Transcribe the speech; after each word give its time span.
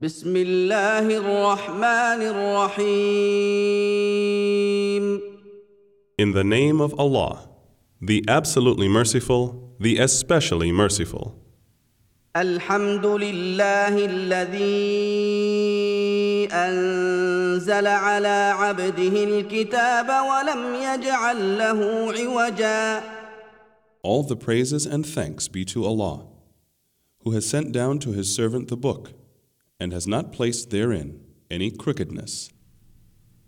بسم 0.00 0.35
الله 0.35 1.17
الرحمن 1.17 2.21
الرحيم 3.91 5.21
In 6.17 6.31
the 6.33 6.43
name 6.43 6.81
of 6.81 6.93
Allah, 6.99 7.47
the 8.01 8.23
absolutely 8.27 8.87
merciful, 8.87 9.75
the 9.79 9.99
especially 9.99 10.71
merciful. 10.71 11.35
الحمد 12.35 13.05
لله 13.05 14.05
الذي 14.05 14.61
أنزل 16.51 17.87
على 17.87 18.53
عبده 18.57 19.23
الكتاب 19.23 20.07
ولم 20.09 20.75
يجعل 20.75 21.57
له 21.57 22.13
عوجا 22.17 23.03
All 24.03 24.23
the 24.23 24.35
praises 24.35 24.87
and 24.87 25.05
thanks 25.05 25.47
be 25.47 25.63
to 25.65 25.85
Allah, 25.85 26.25
who 27.23 27.31
has 27.33 27.45
sent 27.45 27.71
down 27.71 27.99
to 27.99 28.11
His 28.13 28.33
servant 28.33 28.67
the 28.69 28.77
book, 28.77 29.11
and 29.80 29.92
has 29.92 30.06
not 30.06 30.32
placed 30.32 30.70
therein 30.70 31.20
any 31.50 31.70
crookedness, 31.70 32.50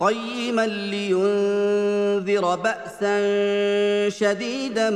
قيما 0.00 0.66
لينذر 0.66 2.56
بأسا 2.56 3.18
شديدا 4.08 4.90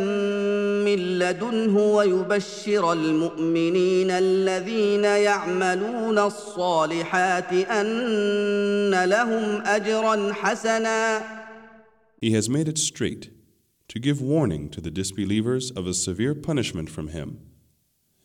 من 0.84 1.18
لدنه 1.18 1.78
ويبشر 1.78 2.92
المؤمنين 2.92 4.10
الذين 4.10 5.04
يعملون 5.04 6.18
الصالحات 6.18 7.52
أن 7.52 9.04
لهم 9.04 9.62
أجرا 9.66 10.32
حسنا 10.32 11.22
He 12.20 12.30
has 12.30 12.48
made 12.48 12.68
it 12.68 12.78
straight 12.78 13.30
to 13.88 13.98
give 13.98 14.22
warning 14.22 14.70
to 14.70 14.80
the 14.80 14.92
disbelievers 14.92 15.72
of 15.72 15.88
a 15.88 15.94
severe 15.94 16.36
punishment 16.36 16.88
from 16.88 17.08
Him, 17.08 17.40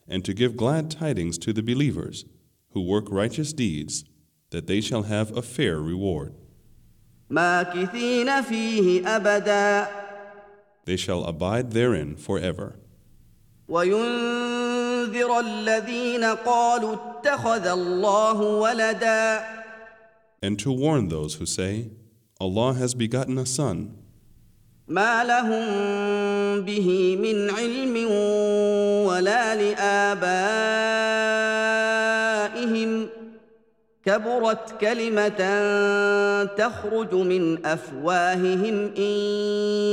and 0.07 0.23
to 0.23 0.33
give 0.35 0.55
glad 0.55 0.91
tidings 0.91 1.39
to 1.39 1.51
the 1.51 1.63
believers 1.63 2.25
who 2.71 2.81
work 2.81 3.05
righteous 3.09 3.53
deeds 3.53 4.03
that 4.51 4.67
they 4.67 4.81
shall 4.81 5.03
have 5.03 5.35
a 5.35 5.41
fair 5.41 5.79
reward. 5.79 6.33
ماكثين 7.29 8.41
فيه 8.41 9.15
أبدا 9.15 9.87
They 10.85 10.95
shall 10.95 11.25
abide 11.25 11.71
therein 11.71 12.15
forever. 12.15 12.75
وينذر 13.67 15.39
الذين 15.39 16.23
قالوا 16.23 16.95
اتخذ 16.95 17.67
الله 17.67 18.41
ولدا 18.41 19.43
And 20.41 20.57
to 20.59 20.71
warn 20.71 21.09
those 21.09 21.35
who 21.35 21.45
say, 21.45 21.89
Allah 22.39 22.73
has 22.75 22.93
begotten 22.93 23.37
a 23.37 23.45
son, 23.45 23.91
ما 24.87 25.23
لهم 25.23 26.61
به 26.61 27.17
من 27.17 27.49
علم 27.49 28.11
ولا 29.07 29.55
لآبائهم 29.55 31.30
كبرت 34.04 34.80
كلمة 34.80 35.40
تخرج 36.44 37.14
من 37.14 37.66
أفواههم 37.66 38.94
إن 38.96 39.12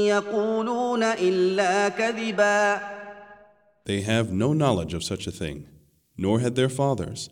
يقولون 0.08 1.04
إلا 1.04 1.90
كذبا 1.90 2.80
They 3.86 4.02
have 4.02 4.32
no 4.32 4.54
knowledge 4.54 4.94
of 4.94 5.04
such 5.04 5.26
a 5.26 5.32
thing, 5.32 5.68
nor 6.18 6.40
had 6.40 6.56
their 6.56 6.70
fathers. 6.70 7.30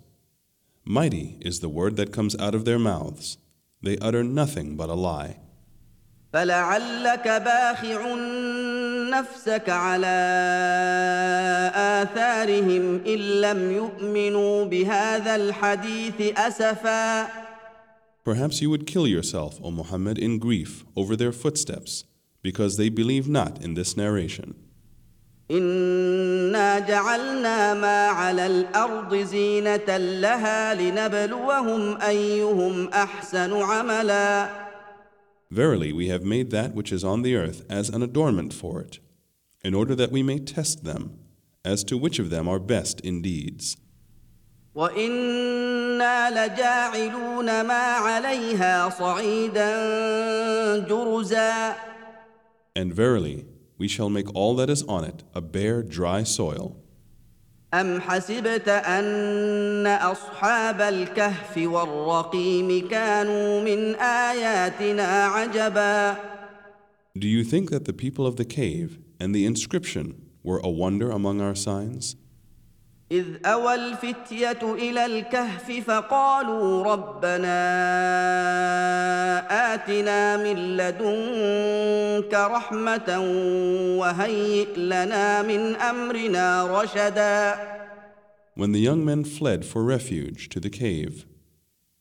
Mighty 0.86 1.38
is 1.42 1.60
the 1.60 1.70
word 1.70 1.98
that 1.98 2.14
comes 2.14 2.36
out 2.40 2.56
of 2.56 2.66
their 2.66 2.80
mouths. 2.80 3.38
They 3.84 3.98
utter 3.98 4.24
nothing 4.24 4.76
but 4.76 4.90
a 4.90 4.94
lie. 4.94 5.38
فلعلك 6.34 7.28
باخع 7.28 8.16
نفسك 9.10 9.70
على 9.70 10.18
آثارهم 11.76 13.02
إن 13.08 13.20
لم 13.42 13.72
يؤمنوا 13.72 14.66
بهذا 14.66 15.36
الحديث 15.36 16.38
أسفا 16.38 17.28
Perhaps 18.24 18.62
you 18.62 18.70
would 18.70 18.86
kill 18.86 19.08
yourself, 19.08 19.58
O 19.64 19.72
Muhammad, 19.72 20.18
in 20.18 20.38
grief 20.38 20.84
over 20.98 21.16
their 21.16 21.32
footsteps, 21.32 22.04
because 22.44 22.76
they 22.76 22.90
believe 22.90 23.30
not 23.30 23.64
in 23.64 23.74
this 23.76 23.96
narration. 23.96 24.54
إنا 25.52 26.80
جعلنا 26.80 27.74
ما 27.74 28.08
على 28.08 28.46
الأرض 28.46 29.16
زينة 29.16 29.98
لها 29.98 30.74
لنبلوهم 30.74 32.02
أيهم 32.02 32.88
أحسن 32.88 33.54
عملا 33.62 34.67
Verily, 35.51 35.93
we 35.93 36.09
have 36.09 36.25
made 36.25 36.51
that 36.51 36.75
which 36.75 36.93
is 36.93 37.05
on 37.05 37.23
the 37.23 37.37
earth 37.37 37.65
as 37.69 37.89
an 37.89 38.03
adornment 38.03 38.55
for 38.55 38.81
it, 38.81 39.01
in 39.63 39.75
order 39.75 39.95
that 39.95 40.11
we 40.11 40.23
may 40.23 40.39
test 40.39 40.85
them 40.85 41.19
as 41.65 41.85
to 41.85 41.99
which 41.99 42.19
of 42.19 42.31
them 42.31 42.49
are 42.49 42.59
best 42.59 43.01
in 43.01 43.21
deeds. 43.23 43.77
وإنا 44.75 46.31
لجاعلون 46.31 47.47
ما 47.47 47.97
عليها 47.97 48.89
صعيدا 48.89 49.69
جرزا 50.89 51.75
And 52.75 52.95
verily, 52.95 53.45
we 53.77 53.87
shall 53.87 54.09
make 54.09 54.35
all 54.35 54.57
that 54.57 54.71
is 54.71 54.83
on 54.85 55.05
it 55.05 55.25
a 55.35 55.43
bare, 55.43 55.83
dry 55.83 56.23
soil. 56.23 56.77
أم 57.74 58.02
حسبت 58.02 58.68
أن 58.70 59.88
أصحاب 59.88 60.82
الكهف 60.82 61.58
والرقيم 61.58 62.88
كانوا 62.88 63.62
من 63.62 63.96
آياتنا 63.96 65.26
عجبا 65.26 66.18
Do 67.18 67.28
you 67.28 67.44
think 67.44 67.70
that 67.72 67.86
the 67.86 67.94
people 67.94 68.26
of 68.28 68.36
the 68.36 68.46
cave 68.46 69.00
and 69.20 69.34
the 69.34 69.46
inscription 69.46 70.22
were 70.44 70.60
a 70.64 70.70
wonder 70.70 71.10
among 71.12 71.42
our 71.42 71.56
signs? 71.56 72.16
إذ 73.13 73.47
أوى 73.47 73.75
الفتية 73.75 74.59
إلى 74.63 75.07
الكهف 75.07 75.71
فقالوا 75.87 76.85
ربنا 76.85 77.59
آتنا 79.75 80.37
من 80.37 80.77
لدنك 80.77 82.35
رحمة 82.35 83.21
وهيئ 83.99 84.77
لنا 84.77 85.43
من 85.43 85.77
أمرنا 85.77 86.81
رشدا 86.83 87.73
When 88.55 88.73
the 88.73 88.81
young 88.81 89.05
men 89.05 89.25
fled 89.25 89.65
for 89.65 89.83
refuge 89.83 90.49
to 90.51 90.61
the 90.61 90.69
cave, 90.69 91.25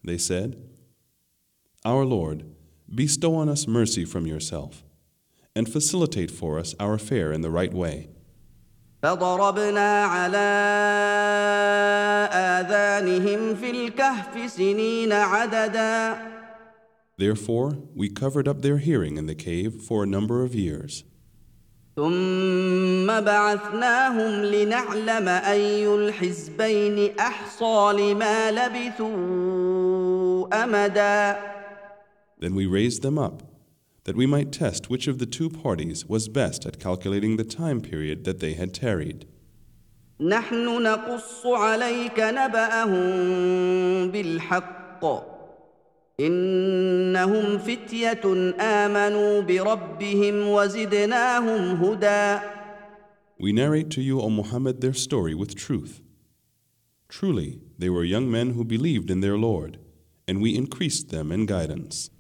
they 0.04 0.18
said, 0.18 0.58
Our 1.86 2.04
Lord, 2.06 2.44
bestow 2.94 3.36
on 3.36 3.48
us 3.48 3.68
mercy 3.68 4.04
from 4.04 4.28
yourself, 4.28 4.84
and 5.56 5.72
facilitate 5.72 6.30
for 6.30 6.60
us 6.60 6.76
our 6.78 6.94
affair 6.94 7.32
in 7.32 7.42
the 7.42 7.50
right 7.50 7.74
way. 7.74 8.10
فضربنا 9.07 10.05
على 10.05 10.49
آذانهم 12.33 13.55
في 13.55 13.71
الكهف 13.71 14.51
سنين 14.51 15.13
عددا 15.13 16.17
Therefore, 17.19 17.79
we 17.95 18.09
covered 18.11 18.49
up 18.49 18.61
their 18.63 18.79
hearing 18.79 19.17
in 19.17 19.27
the 19.27 19.35
cave 19.35 19.81
for 19.89 20.03
a 20.03 20.07
number 20.07 20.43
of 20.45 20.55
years. 20.55 21.05
ثم 21.97 23.07
بعثناهم 23.21 24.45
لنعلم 24.45 25.29
أي 25.29 25.95
الحزبين 25.95 27.19
أحصى 27.19 27.93
لما 27.93 28.51
لبثوا 28.51 29.05
أمدا 30.65 31.37
Then 32.41 32.55
we 32.55 32.67
raised 32.67 33.03
them 33.03 33.19
up, 33.19 33.43
that 34.06 34.16
we 34.16 34.26
might 34.26 34.52
test 34.52 34.90
which 34.90 35.08
of 35.08 35.20
the 35.20 35.26
two 35.26 35.50
parties 35.50 36.06
was 36.06 36.28
best 36.28 36.66
at 36.66 36.80
calculating 36.80 37.38
the 37.38 37.44
time 37.44 37.82
period 37.82 38.24
that 38.24 38.40
they 38.40 38.54
had 38.54 38.74
tarried. 38.74 39.26
نحن 40.20 40.84
نقص 40.84 41.46
عليك 41.46 42.20
نبأهم 42.20 44.12
بالحق 44.12 45.32
إنهم 46.20 47.58
فتية 47.58 48.22
آمنوا 48.60 49.42
بربهم 49.42 50.48
وزدناهم 50.48 51.84
هدى 51.84 52.40
We 53.40 53.52
narrate 53.52 53.90
to 53.90 54.02
you, 54.04 54.22
O 54.22 54.30
Muhammad, 54.30 54.82
their 54.82 54.94
story 54.94 55.34
with 55.34 55.56
truth. 55.56 56.04
Truly, 57.10 57.60
they 57.80 57.90
were 57.90 58.04
young 58.04 58.30
men 58.30 58.52
who 58.52 58.64
believed 58.64 59.10
in 59.10 59.22
their 59.22 59.36
Lord, 59.36 59.80
and 60.28 60.40
we 60.40 60.56
increased 60.56 61.10
them 61.10 61.32
in 61.32 61.48
guidance. 61.48 62.12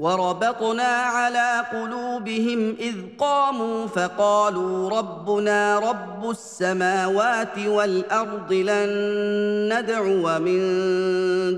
وربطنا 0.00 0.92
على 1.16 1.66
قلوبهم 1.72 2.76
إذ 2.80 2.94
قاموا 3.18 3.86
فقالوا 3.86 4.90
ربنا 4.90 5.78
رب 5.78 6.30
السماوات 6.30 7.58
والأرض 7.58 8.52
لن 8.52 8.90
ندعو 9.72 10.38
من 10.38 10.60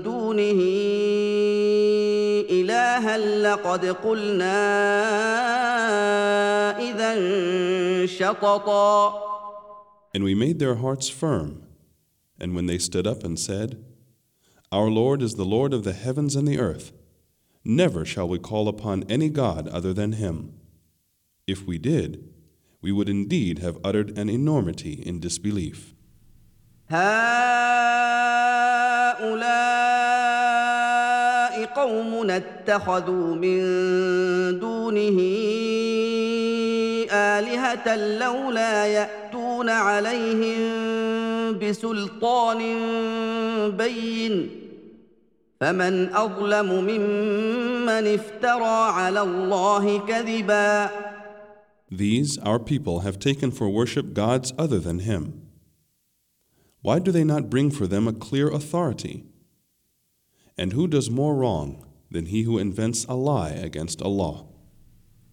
دونه 0.03 0.61
إلها 2.51 3.17
لقد 3.17 3.85
قلنا 3.85 4.59
إذا 6.79 7.11
شططا 8.05 9.23
And 10.15 10.23
we 10.23 10.35
made 10.35 10.59
their 10.59 10.75
hearts 10.75 11.07
firm. 11.09 11.63
And 12.39 12.53
when 12.53 12.65
they 12.65 12.77
stood 12.77 13.07
up 13.07 13.23
and 13.23 13.39
said, 13.39 13.83
Our 14.71 14.89
Lord 14.89 15.21
is 15.21 15.35
the 15.35 15.45
Lord 15.45 15.73
of 15.73 15.85
the 15.85 15.93
heavens 15.93 16.35
and 16.35 16.47
the 16.47 16.59
earth, 16.59 16.91
never 17.64 18.04
shall 18.04 18.28
we 18.28 18.38
call 18.38 18.68
upon 18.68 19.04
any 19.08 19.28
God 19.28 19.68
other 19.68 19.92
than 19.92 20.12
Him. 20.12 20.54
If 21.46 21.66
we 21.66 21.78
did, 21.78 22.32
we 22.80 22.92
would 22.92 23.08
indeed 23.08 23.58
have 23.58 23.78
uttered 23.84 24.16
an 24.18 24.28
enormity 24.28 24.94
in 24.94 25.20
disbelief. 25.20 25.94
هؤلاء 26.90 27.18
قوم 31.64 32.30
اتخذوا 32.30 33.34
من 33.34 33.60
دونه 34.58 35.18
الهه 37.12 37.96
لولا 37.96 38.86
ياتون 38.86 39.68
عليهم 39.68 40.58
بسلطان 41.58 42.58
بين 43.70 44.61
فمن 45.63 46.15
اظلم 46.15 46.69
ممن 46.83 48.07
افترى 48.19 48.79
على 48.99 49.21
الله 49.21 49.99
كذبا 50.07 50.89
These, 51.89 52.37
our 52.39 52.59
people, 52.59 52.99
have 53.01 53.17
taken 53.17 53.49
for 53.49 53.69
worship 53.69 54.13
gods 54.13 54.51
other 54.57 54.79
than 54.79 54.99
Him. 54.99 55.21
Why 56.81 56.99
do 56.99 57.11
they 57.11 57.23
not 57.23 57.49
bring 57.49 57.71
for 57.71 57.87
them 57.87 58.09
a 58.09 58.13
clear 58.27 58.49
authority? 58.49 59.23
And 60.57 60.73
who 60.73 60.85
does 60.85 61.09
more 61.09 61.33
wrong 61.35 61.85
than 62.11 62.25
he 62.25 62.41
who 62.41 62.57
invents 62.57 63.05
a 63.05 63.15
lie 63.15 63.51
against 63.69 64.01
Allah? 64.01 64.45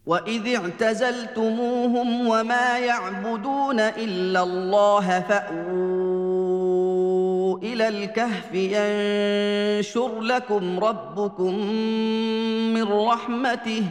واذ 0.06 0.46
اعتزلتموهم 0.56 2.26
وما 2.26 2.78
يعبدون 2.78 3.80
الا 3.80 4.42
الله 4.42 5.20
فاووا 5.20 6.09
إلى 7.62 7.88
الكهف 7.88 8.54
ينشر 8.54 10.20
لكم 10.20 10.78
ربكم 10.78 11.54
من 12.74 12.82
رحمته 12.82 13.84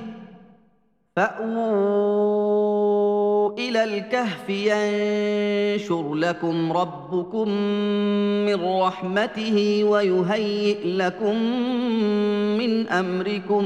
فاووا 2.20 3.54
إلى 3.60 3.84
الكهف 3.84 4.50
ينشر 4.50 6.14
لكم 6.16 6.72
ربكم 6.74 7.50
من 8.46 8.56
رحمته 8.66 9.84
ويهيئ 9.84 10.88
لكم 10.98 11.36
من 12.58 12.88
امركم 12.88 13.64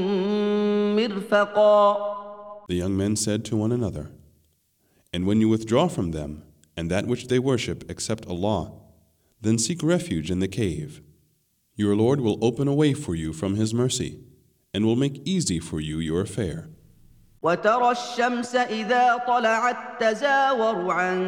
مرفقا 0.96 2.14
The 2.68 2.74
young 2.76 2.96
men 2.96 3.14
said 3.14 3.44
to 3.46 3.56
one 3.56 3.72
another, 3.72 4.10
And 5.12 5.26
when 5.26 5.40
you 5.42 5.48
withdraw 5.50 5.86
from 5.86 6.12
them 6.12 6.42
and 6.76 6.90
that 6.90 7.06
which 7.06 7.28
they 7.28 7.38
worship 7.38 7.84
except 7.90 8.26
Allah, 8.26 8.72
then 9.43 9.57
seek 9.57 9.81
refuge 9.83 10.29
in 10.29 10.39
the 10.39 10.47
cave. 10.47 11.01
Your 11.75 11.95
Lord 11.95 12.21
will 12.21 12.43
open 12.43 12.67
a 12.67 12.73
way 12.73 12.93
for 12.93 13.15
you 13.15 13.31
from 13.33 13.55
His 13.55 13.73
mercy 13.73 14.19
and 14.73 14.85
will 14.85 14.95
make 14.95 15.21
easy 15.25 15.59
for 15.59 15.79
you 15.79 15.99
your 15.99 16.21
affair. 16.21 16.69
وترى 17.41 17.91
الشمس 17.91 18.55
اذا 18.55 19.17
طلعت 19.27 19.77
تزاور 19.99 20.91
عن 20.91 21.19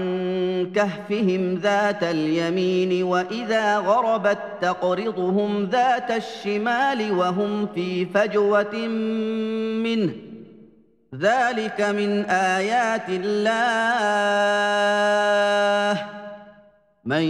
كهفهم 0.75 1.55
ذات 1.55 2.03
اليمين 2.03 3.03
واذا 3.03 3.77
غربت 3.77 4.39
تقرضهم 4.61 5.65
ذات 5.65 6.11
الشمال 6.11 7.11
وهم 7.11 7.67
في 7.67 8.05
فجوه 8.05 8.75
منه 9.83 10.13
ذلك 11.15 11.81
من 11.81 12.25
ايات 12.25 13.09
الله 13.09 13.51
من 17.05 17.23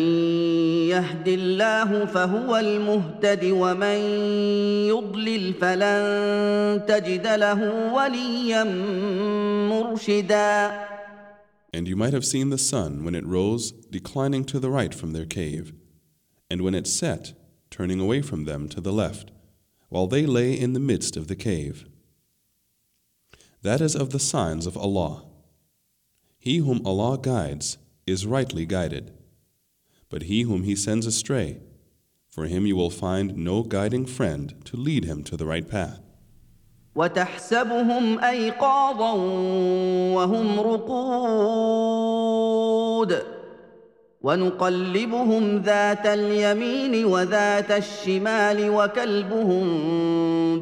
يهد 0.90 1.28
الله 1.28 2.06
فهو 2.06 2.58
المهتد 2.58 3.46
ومن 3.46 3.98
يضلل 4.88 5.54
فلن 5.54 6.86
تجد 6.86 7.28
له 7.28 7.94
وليا 7.94 8.64
مرشدا 9.70 10.92
And 11.74 11.88
you 11.88 11.96
might 11.96 12.12
have 12.12 12.26
seen 12.26 12.50
the 12.50 12.58
sun 12.58 13.06
when 13.06 13.16
it 13.16 13.26
rose 13.26 13.72
declining 13.72 14.44
to 14.46 14.60
the 14.60 14.70
right 14.70 14.94
from 14.94 15.14
their 15.14 15.26
cave, 15.26 15.74
and 16.50 16.62
when 16.62 16.76
it 16.76 16.86
set 16.86 17.34
turning 17.70 18.02
away 18.02 18.22
from 18.22 18.44
them 18.44 18.68
to 18.68 18.82
the 18.82 18.92
left, 18.92 19.32
while 19.88 20.06
they 20.06 20.26
lay 20.26 20.54
in 20.54 20.74
the 20.74 20.80
midst 20.82 21.16
of 21.16 21.28
the 21.28 21.36
cave. 21.36 21.86
That 23.62 23.80
is 23.80 23.96
of 23.96 24.10
the 24.10 24.20
signs 24.20 24.66
of 24.66 24.76
Allah. 24.76 25.24
He 26.38 26.58
whom 26.58 26.86
Allah 26.86 27.18
guides 27.18 27.78
is 28.06 28.26
rightly 28.26 28.66
guided, 28.66 29.14
but 30.10 30.24
he 30.24 30.42
whom 30.42 30.64
He 30.64 30.76
sends 30.76 31.06
astray, 31.06 31.60
for 32.30 32.46
him 32.46 32.66
you 32.66 32.76
will 32.76 32.90
find 32.90 33.36
no 33.38 33.64
guiding 33.64 34.06
friend 34.06 34.56
to 34.66 34.78
lead 34.78 35.06
him 35.06 35.24
to 35.24 35.36
the 35.38 35.46
right 35.46 35.68
path. 35.68 36.00
وتحسبهم 36.96 38.20
ايقاظا 38.20 39.14
وهم 40.16 40.60
رقود 40.60 42.02
ونقلبهم 44.22 45.62
ذات 45.62 46.06
اليمين 46.06 47.06
وذات 47.06 47.72
الشمال 47.72 48.70
وكلبهم 48.70 49.66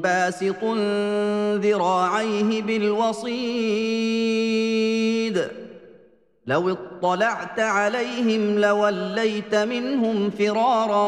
باسط 0.02 0.64
ذراعيه 1.64 2.62
بالوصيد 2.62 3.30
لو 6.48 6.70
اطلعت 6.70 7.60
عليهم 7.60 8.60
لوليت 8.60 9.56
منهم 9.56 10.30
فرارا 10.30 11.08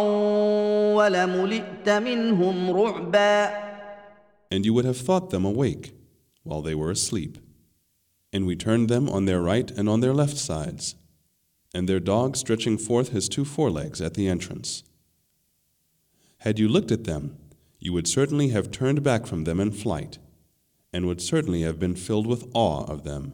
ولملئت 0.96 1.90
منهم 1.90 2.72
رعبا 2.72 3.72
And 4.52 4.66
you 4.66 4.74
would 4.74 4.86
have 4.86 4.98
thought 4.98 5.30
them 5.30 5.46
awake 5.46 5.94
while 6.44 6.62
they 6.62 6.76
were 6.76 6.92
asleep. 6.92 7.38
And 8.34 8.46
we 8.46 8.56
turned 8.56 8.90
them 8.90 9.10
on 9.10 9.26
their 9.26 9.42
right 9.42 9.70
and 9.72 9.88
on 9.90 10.02
their 10.02 10.14
left 10.14 10.38
sides, 10.38 10.96
and 11.74 11.88
their 11.88 12.00
dog 12.00 12.36
stretching 12.36 12.78
forth 12.78 13.10
his 13.10 13.30
two 13.30 13.46
forelegs 13.46 14.02
at 14.02 14.14
the 14.14 14.28
entrance. 14.28 14.84
Had 16.40 16.60
you 16.60 16.68
looked 16.68 16.92
at 16.92 17.06
them, 17.06 17.38
you 17.80 17.94
would 17.94 18.08
certainly 18.08 18.50
have 18.50 18.72
turned 18.72 19.04
back 19.04 19.26
from 19.26 19.44
them 19.46 19.60
in 19.60 19.72
flight, 19.72 20.20
and 20.94 21.06
would 21.06 21.22
certainly 21.22 21.62
have 21.62 21.80
been 21.80 21.96
filled 21.96 22.28
with 22.28 22.50
awe 22.54 22.84
of 22.86 23.04
them. 23.04 23.34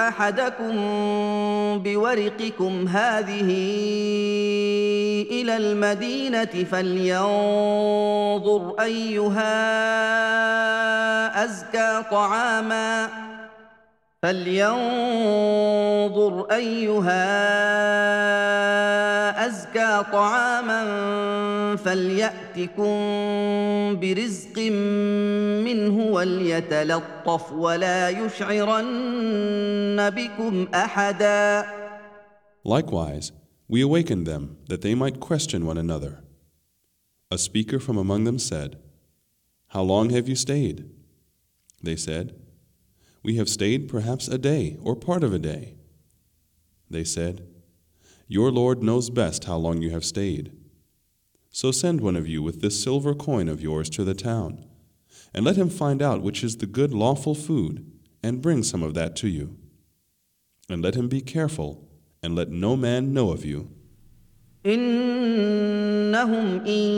أحدكم 0.00 0.72
بورقكم 1.78 2.88
هذه 2.88 3.50
إلى 5.30 5.56
المدينة 5.56 6.64
فلينظر 6.70 8.74
أيها 8.80 9.52
أزكى 11.44 12.02
طعاما 12.10 13.08
فلينظر 15.07 16.41
ايها 16.51 17.27
ازكى 19.47 20.03
طعاما 20.11 20.81
فلياتكم 21.75 22.89
برزق 23.99 24.59
منه 25.67 26.05
وليتلطف 26.05 27.51
ولا 27.51 28.09
يشعرن 28.09 30.09
بكم 30.09 30.67
احدا 30.73 31.65
Likewise, 32.65 33.31
we 33.69 33.79
awakened 33.81 34.25
them 34.25 34.57
that 34.67 34.81
they 34.81 34.93
might 34.93 35.21
question 35.21 35.65
one 35.65 35.77
another. 35.77 36.21
A 37.31 37.37
speaker 37.37 37.79
from 37.79 37.97
among 37.97 38.25
them 38.25 38.39
said, 38.39 38.77
How 39.67 39.83
long 39.83 40.09
have 40.09 40.27
you 40.27 40.35
stayed? 40.35 40.83
They 41.81 41.95
said, 41.95 42.35
we 43.22 43.36
have 43.36 43.48
stayed 43.48 43.88
perhaps 43.88 44.28
a 44.28 44.38
day 44.38 44.76
or 44.82 44.96
part 44.96 45.22
of 45.22 45.32
a 45.32 45.38
day. 45.38 45.76
They 46.90 47.04
said, 47.04 47.46
Your 48.26 48.50
Lord 48.50 48.82
knows 48.82 49.10
best 49.10 49.44
how 49.44 49.56
long 49.56 49.80
you 49.80 49.90
have 49.90 50.04
stayed. 50.04 50.52
So 51.50 51.70
send 51.70 52.00
one 52.00 52.16
of 52.16 52.26
you 52.26 52.42
with 52.42 52.60
this 52.60 52.82
silver 52.82 53.14
coin 53.14 53.48
of 53.48 53.62
yours 53.62 53.88
to 53.90 54.04
the 54.04 54.14
town, 54.14 54.64
and 55.34 55.44
let 55.44 55.56
him 55.56 55.68
find 55.68 56.02
out 56.02 56.22
which 56.22 56.42
is 56.42 56.56
the 56.56 56.66
good 56.66 56.92
lawful 56.92 57.34
food, 57.34 57.86
and 58.22 58.42
bring 58.42 58.62
some 58.62 58.82
of 58.82 58.94
that 58.94 59.14
to 59.16 59.28
you. 59.28 59.56
And 60.68 60.82
let 60.82 60.94
him 60.94 61.08
be 61.08 61.20
careful, 61.20 61.88
and 62.22 62.34
let 62.34 62.50
no 62.50 62.76
man 62.76 63.12
know 63.12 63.30
of 63.30 63.44
you. 63.44 63.70
انهم 64.66 66.60
ان 66.66 66.88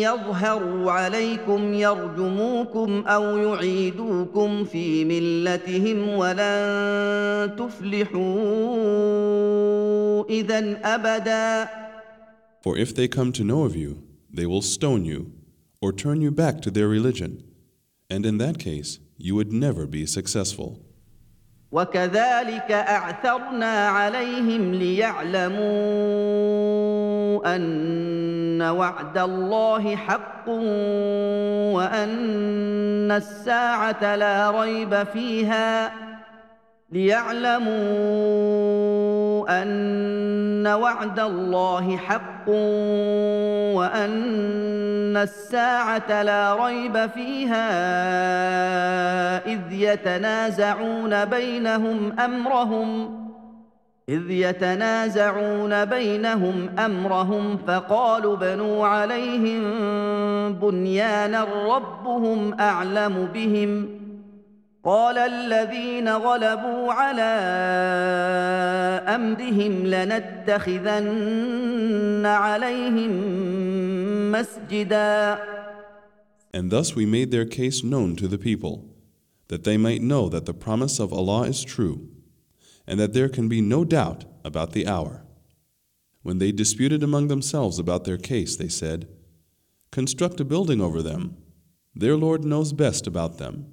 يظهروا 0.00 0.92
عليكم 0.92 1.74
يرجموكم 1.74 3.04
أو 3.06 3.36
يعيدوكم 3.36 4.64
في 4.64 5.04
ملتهم 5.04 6.08
ولن 6.08 7.56
تفلحوا 7.56 8.22
اذا 10.30 10.80
ابدا 10.84 11.68
For 12.64 12.76
if 12.76 12.94
they 12.94 13.08
come 13.08 13.32
to 13.32 13.42
know 13.42 13.64
of 13.64 13.74
you, 13.74 14.04
they 14.32 14.46
will 14.46 14.62
stone 14.62 15.04
you, 15.04 15.32
or 15.82 15.92
turn 15.92 16.20
you 16.20 16.30
back 16.30 16.62
to 16.62 16.70
their 16.70 16.86
religion, 16.86 17.42
and 18.08 18.24
in 18.24 18.38
that 18.38 18.60
case 18.60 19.00
you 19.18 19.34
would 19.34 19.52
never 19.52 19.84
be 19.86 20.06
successful. 20.06 20.80
وكذلك 21.72 22.72
أعثرنا 22.72 23.88
عليهم 23.88 24.74
ليعلموا 24.74 25.62
أن 27.56 28.62
وعد 28.62 29.18
الله 29.18 29.96
حق 29.96 30.48
وأن 31.72 33.10
الساعة 33.12 34.16
لا 34.16 34.50
ريب 34.50 35.02
فيها 35.02 35.92
ليعلموا 36.92 37.72
أن 39.48 40.66
وعد 40.66 41.20
الله 41.20 41.96
حق 41.96 42.48
وأن 43.78 45.16
الساعة 45.16 46.22
لا 46.22 46.66
ريب 46.66 47.10
فيها 47.10 47.66
إذ 49.46 49.60
يتنازعون 49.72 51.24
بينهم 51.24 52.20
أمرهم 52.20 53.18
إذ 54.08 54.30
يتنازعون 54.30 55.84
بينهم 55.84 56.70
أمرهم 56.78 57.58
فقالوا 57.66 58.36
بنوا 58.36 58.86
عليهم 58.86 59.62
بنيانا 60.52 61.46
ربهم 61.66 62.60
أعلم 62.60 63.28
بهم 63.34 63.88
ۖ. 63.98 64.01
قال 64.83 65.17
الذين 65.17 66.09
غلبوا 66.09 66.93
على 66.93 67.21
امرهم 69.15 69.85
لنتخذن 69.85 71.05
عليهم 72.25 73.11
مسجدا 74.31 75.39
And 76.53 76.71
thus 76.71 76.95
we 76.95 77.05
made 77.05 77.31
their 77.31 77.45
case 77.45 77.83
known 77.83 78.15
to 78.15 78.27
the 78.27 78.37
people, 78.37 78.85
that 79.49 79.63
they 79.63 79.77
might 79.77 80.01
know 80.01 80.29
that 80.29 80.45
the 80.45 80.53
promise 80.53 80.99
of 80.99 81.11
Allah 81.13 81.43
is 81.43 81.63
true, 81.63 82.07
and 82.87 82.99
that 82.99 83.13
there 83.13 83.29
can 83.29 83.47
be 83.49 83.61
no 83.61 83.83
doubt 83.83 84.23
about 84.45 84.71
the 84.71 84.87
hour. 84.87 85.25
When 86.23 86.39
they 86.39 86.51
disputed 86.51 87.03
among 87.03 87.27
themselves 87.27 87.77
about 87.77 88.05
their 88.05 88.17
case, 88.17 88.55
they 88.55 88.69
said, 88.69 89.07
Construct 89.91 90.39
a 90.39 90.45
building 90.45 90.81
over 90.81 91.01
them. 91.01 91.37
Their 91.93 92.15
Lord 92.15 92.43
knows 92.43 92.73
best 92.73 93.05
about 93.05 93.37
them. 93.37 93.70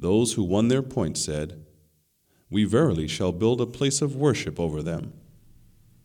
Those 0.00 0.34
who 0.34 0.44
won 0.44 0.68
their 0.68 0.82
point 0.82 1.16
said, 1.16 1.64
We 2.50 2.64
verily 2.64 3.08
shall 3.08 3.32
build 3.32 3.60
a 3.60 3.66
place 3.66 4.02
of 4.02 4.16
worship 4.16 4.60
over 4.60 4.82
them. 4.82 5.12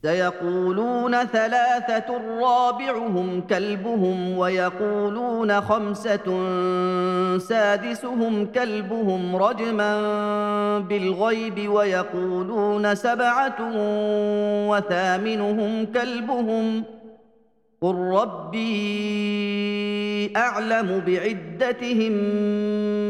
سيقولون 0.04 1.26
ثلاثة 1.26 2.18
رابعهم 2.42 3.42
كلبهم 3.42 4.38
ويقولون 4.38 5.62
خمسة 5.62 6.28
سادسهم 7.38 8.46
كلبهم 8.46 9.36
رجما 9.36 10.80
بالغيب 10.80 11.70
ويقولون 11.70 12.96
سبعة 12.96 13.58
وثامنهم 14.70 15.86
كلبهم ۖ 15.86 17.02
قل 17.82 17.96
ربي 17.96 19.45
اعلم 20.37 21.03
بعدتهم 21.07 22.13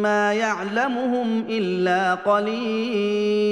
ما 0.03 0.33
يعلمهم 0.33 1.45
الا 1.49 2.15
قليل 2.15 3.47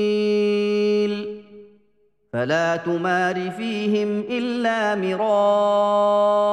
فلا 2.33 2.77
تمار 2.77 3.51
فيهم 3.51 4.21
الا 4.31 4.95
مراء 4.95 6.45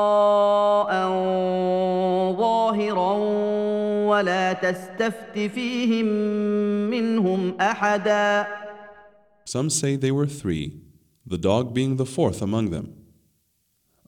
ظاهرا 2.38 3.13
ولا 4.08 4.53
تستفت 4.53 5.39
فيهم 5.39 6.06
منهم 6.89 7.58
احدا 7.62 8.48
Some 9.46 9.70
say 9.70 9.96
they 9.98 10.12
were 10.12 10.27
three, 10.27 10.65
the 11.25 11.38
dog 11.38 11.74
being 11.74 11.98
the 11.98 12.06
fourth 12.06 12.41
among 12.41 12.70
them. 12.70 12.88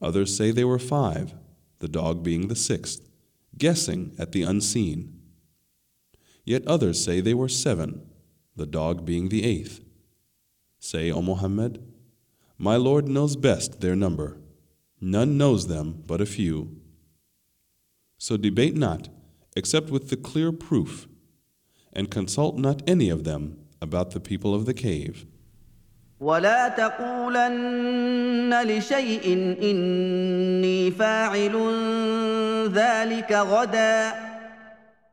Others 0.00 0.36
say 0.36 0.52
they 0.52 0.64
were 0.64 0.78
five, 0.78 1.34
the 1.84 1.88
dog 1.88 2.22
being 2.22 2.48
the 2.48 2.56
sixth, 2.56 3.02
guessing 3.58 4.14
at 4.18 4.32
the 4.32 4.42
unseen. 4.42 5.20
Yet 6.42 6.66
others 6.66 7.04
say 7.04 7.20
they 7.20 7.34
were 7.34 7.46
seven, 7.46 8.08
the 8.56 8.64
dog 8.64 9.04
being 9.04 9.28
the 9.28 9.44
eighth. 9.44 9.84
Say, 10.78 11.12
O 11.12 11.20
Muhammad, 11.20 11.84
My 12.56 12.76
Lord 12.76 13.06
knows 13.06 13.36
best 13.36 13.82
their 13.82 13.94
number. 13.94 14.38
None 14.98 15.36
knows 15.36 15.66
them 15.66 16.02
but 16.06 16.22
a 16.22 16.32
few. 16.38 16.80
So 18.16 18.38
debate 18.38 18.76
not 18.76 19.10
except 19.54 19.90
with 19.90 20.08
the 20.08 20.16
clear 20.16 20.52
proof, 20.52 21.06
and 21.92 22.10
consult 22.10 22.56
not 22.56 22.82
any 22.88 23.10
of 23.10 23.24
them 23.24 23.58
about 23.82 24.12
the 24.12 24.20
people 24.20 24.54
of 24.54 24.64
the 24.64 24.72
cave. 24.72 25.26
ولا 26.20 26.68
تقولن 26.68 28.62
لشيء 28.62 29.32
اني 29.62 30.90
فاعل 30.90 31.54
ذلك 32.72 33.32
غدا 33.32 34.12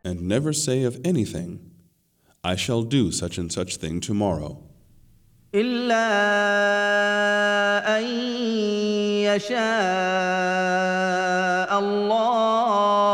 And 0.03 0.22
never 0.27 0.51
say 0.51 0.84
of 0.84 1.00
anything, 1.05 1.60
I 2.43 2.55
shall 2.55 2.81
do 2.81 3.12
such 3.12 3.38
and 3.38 3.51
such 3.51 3.77
thing 3.77 4.00
tomorrow. 4.00 4.58
إلا 5.53 6.08
أن 7.98 8.03
يشاء 9.27 9.62
الله 11.79 13.11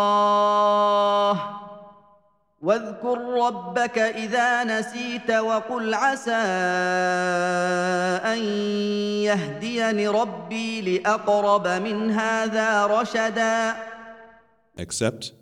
واذكر 2.67 3.19
ربك 3.19 3.99
اذا 3.99 4.65
نسيت 4.65 5.31
وقل 5.31 5.95
عسى 5.95 6.43
ان 8.33 8.39
يهديني 9.27 10.09
ربي 10.09 10.81
لاقرب 10.81 11.67
من 11.67 12.11
هذا 12.11 12.87
رشدا 12.87 13.75
Except 14.79 15.33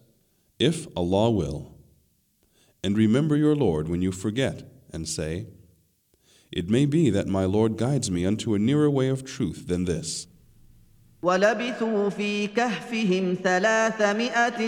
if 0.59 0.89
Allah 0.97 1.31
will. 1.31 1.73
And 2.83 2.97
remember 2.97 3.37
your 3.37 3.55
Lord 3.55 3.89
when 3.89 4.03
you 4.03 4.11
forget, 4.11 4.65
and 4.93 5.09
say, 5.09 5.47
It 6.51 6.69
may 6.69 6.87
be 6.87 7.11
that 7.11 7.29
my 7.29 7.45
Lord 7.45 7.77
guides 7.77 8.11
me 8.11 8.27
unto 8.27 8.55
a 8.55 8.59
nearer 8.59 8.91
way 8.91 9.09
of 9.09 9.25
truth 9.25 9.69
than 9.69 9.85
this. 9.85 10.27
ولبثوا 11.26 12.10
في 12.10 12.48
كهفهم 12.48 13.38
ثلاثمائة 13.44 14.60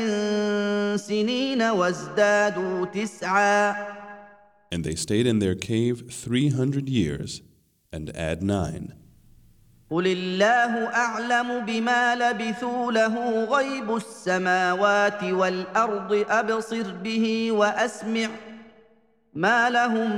سنين 0.95 1.61
وازدادوا 1.61 2.85
تسعا 2.85 3.75
And 4.73 4.83
they 4.83 4.95
stayed 4.95 5.27
in 5.27 5.37
their 5.39 5.55
cave 5.55 6.11
three 6.11 6.49
hundred 6.49 6.89
years, 6.89 7.41
and 7.93 8.09
add 8.15 8.41
nine. 8.41 8.93
قل 9.91 10.07
الله 10.07 10.87
أعلم 10.87 11.65
بما 11.65 12.15
لبثوا 12.15 12.91
له 12.91 13.43
غيب 13.43 13.95
السماوات 13.95 15.23
والأرض 15.23 16.25
أبصر 16.29 16.91
به 17.03 17.51
وأسمع 17.51 18.27
ما 19.33 19.69
لهم 19.69 20.11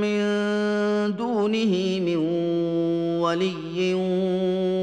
من 0.00 0.20
دونه 1.16 2.00
من 2.00 2.16
ولي 3.21 3.93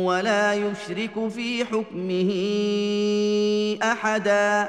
ولا 0.04 0.54
يشرك 0.54 1.28
في 1.28 1.64
حكمه 1.64 2.30
احدا 3.82 4.68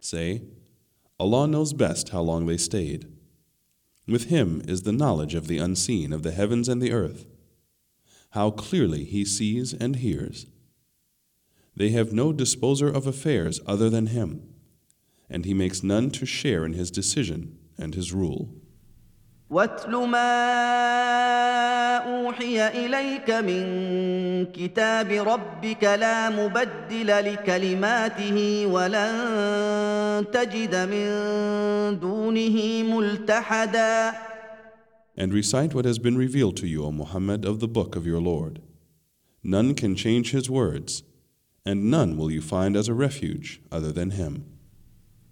Say, 0.00 0.42
Allah 1.18 1.48
knows 1.48 1.72
best 1.72 2.10
how 2.10 2.20
long 2.20 2.46
they 2.46 2.56
stayed. 2.56 3.06
With 4.06 4.26
Him 4.26 4.62
is 4.68 4.82
the 4.82 4.92
knowledge 4.92 5.34
of 5.34 5.48
the 5.48 5.58
unseen 5.58 6.12
of 6.12 6.22
the 6.22 6.30
heavens 6.30 6.68
and 6.68 6.80
the 6.80 6.92
earth, 6.92 7.26
how 8.30 8.50
clearly 8.50 9.04
He 9.04 9.24
sees 9.24 9.74
and 9.74 9.96
hears. 9.96 10.46
They 11.74 11.90
have 11.90 12.12
no 12.12 12.32
disposer 12.32 12.88
of 12.88 13.06
affairs 13.06 13.60
other 13.66 13.90
than 13.90 14.06
Him, 14.06 14.42
and 15.28 15.44
He 15.44 15.54
makes 15.54 15.82
none 15.82 16.10
to 16.10 16.24
share 16.24 16.64
in 16.64 16.74
His 16.74 16.90
decision 16.90 17.58
and 17.76 17.94
His 17.94 18.12
rule. 18.12 18.54
واتل 19.50 19.90
ما 19.90 20.32
اوحي 21.96 22.68
اليك 22.68 23.30
من 23.30 23.64
كتاب 24.46 25.10
ربك 25.12 25.84
لا 25.84 26.30
مبدل 26.30 27.06
لكلماته 27.06 28.66
ولن 28.66 30.24
تجد 30.32 30.74
من 30.74 31.06
دونه 32.00 32.82
ملتحدا 32.82 34.12
And 35.18 35.32
recite 35.32 35.72
what 35.74 35.86
has 35.86 35.98
been 35.98 36.18
revealed 36.18 36.58
to 36.58 36.66
you, 36.66 36.84
O 36.84 36.92
Muhammad, 36.92 37.46
of 37.46 37.60
the 37.60 37.68
book 37.68 37.96
of 37.96 38.06
your 38.06 38.20
Lord. 38.20 38.60
None 39.42 39.74
can 39.74 39.94
change 39.94 40.32
His 40.32 40.50
words, 40.50 41.04
and 41.64 41.90
none 41.90 42.18
will 42.18 42.30
you 42.30 42.42
find 42.42 42.76
as 42.76 42.86
a 42.86 42.92
refuge 42.92 43.62
other 43.72 43.92
than 43.92 44.10
Him. 44.10 44.44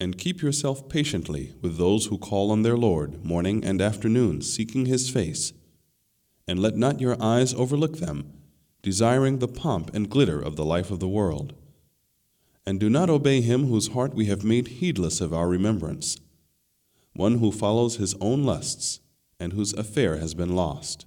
And 0.00 0.16
keep 0.16 0.40
yourself 0.40 0.88
patiently 0.88 1.54
with 1.60 1.76
those 1.76 2.06
who 2.06 2.16
call 2.16 2.50
on 2.50 2.62
their 2.62 2.76
Lord 2.76 3.22
morning 3.24 3.62
and 3.64 3.82
afternoon, 3.82 4.40
seeking 4.40 4.86
His 4.86 5.10
face. 5.10 5.52
And 6.48 6.58
let 6.58 6.76
not 6.76 7.00
your 7.00 7.22
eyes 7.22 7.52
overlook 7.52 7.98
them, 7.98 8.32
desiring 8.82 9.38
the 9.38 9.48
pomp 9.48 9.94
and 9.94 10.08
glitter 10.08 10.40
of 10.40 10.56
the 10.56 10.64
life 10.64 10.90
of 10.90 11.00
the 11.00 11.08
world. 11.08 11.52
And 12.66 12.80
do 12.80 12.88
not 12.88 13.10
obey 13.10 13.40
him 13.40 13.66
whose 13.66 13.88
heart 13.88 14.14
we 14.14 14.26
have 14.26 14.44
made 14.44 14.68
heedless 14.68 15.20
of 15.20 15.32
our 15.34 15.48
remembrance, 15.48 16.18
one 17.14 17.38
who 17.38 17.52
follows 17.52 17.96
his 17.96 18.14
own 18.20 18.44
lusts, 18.44 19.00
and 19.38 19.52
whose 19.52 19.72
affair 19.72 20.18
has 20.18 20.34
been 20.34 20.54
lost. 20.54 21.06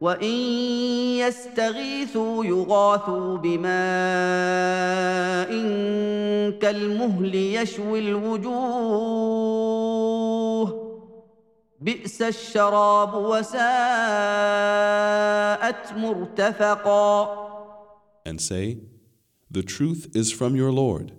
وان 0.00 0.34
يستغيثوا 1.18 2.44
يغاثوا 2.44 3.36
بماء 3.36 3.66
كالمهل 6.58 7.34
يشوي 7.34 7.98
الوجوه 7.98 9.46
بئس 11.80 12.22
الشراب 12.22 13.14
وساءت 13.14 13.56
مرتفقا 15.96 17.46
And 18.26 18.40
say, 18.40 18.78
The 19.48 19.62
truth 19.62 20.10
is 20.16 20.32
from 20.32 20.56
your 20.56 20.72
Lord. 20.72 21.12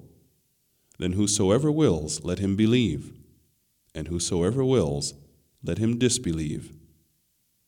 Then 0.99 1.13
whosoever 1.13 1.71
wills, 1.71 2.21
let 2.23 2.39
him 2.39 2.57
believe, 2.57 3.13
and 3.95 4.09
whosoever 4.09 4.65
wills, 4.65 5.13
let 5.63 5.77
him 5.77 5.97
disbelieve. 5.97 6.73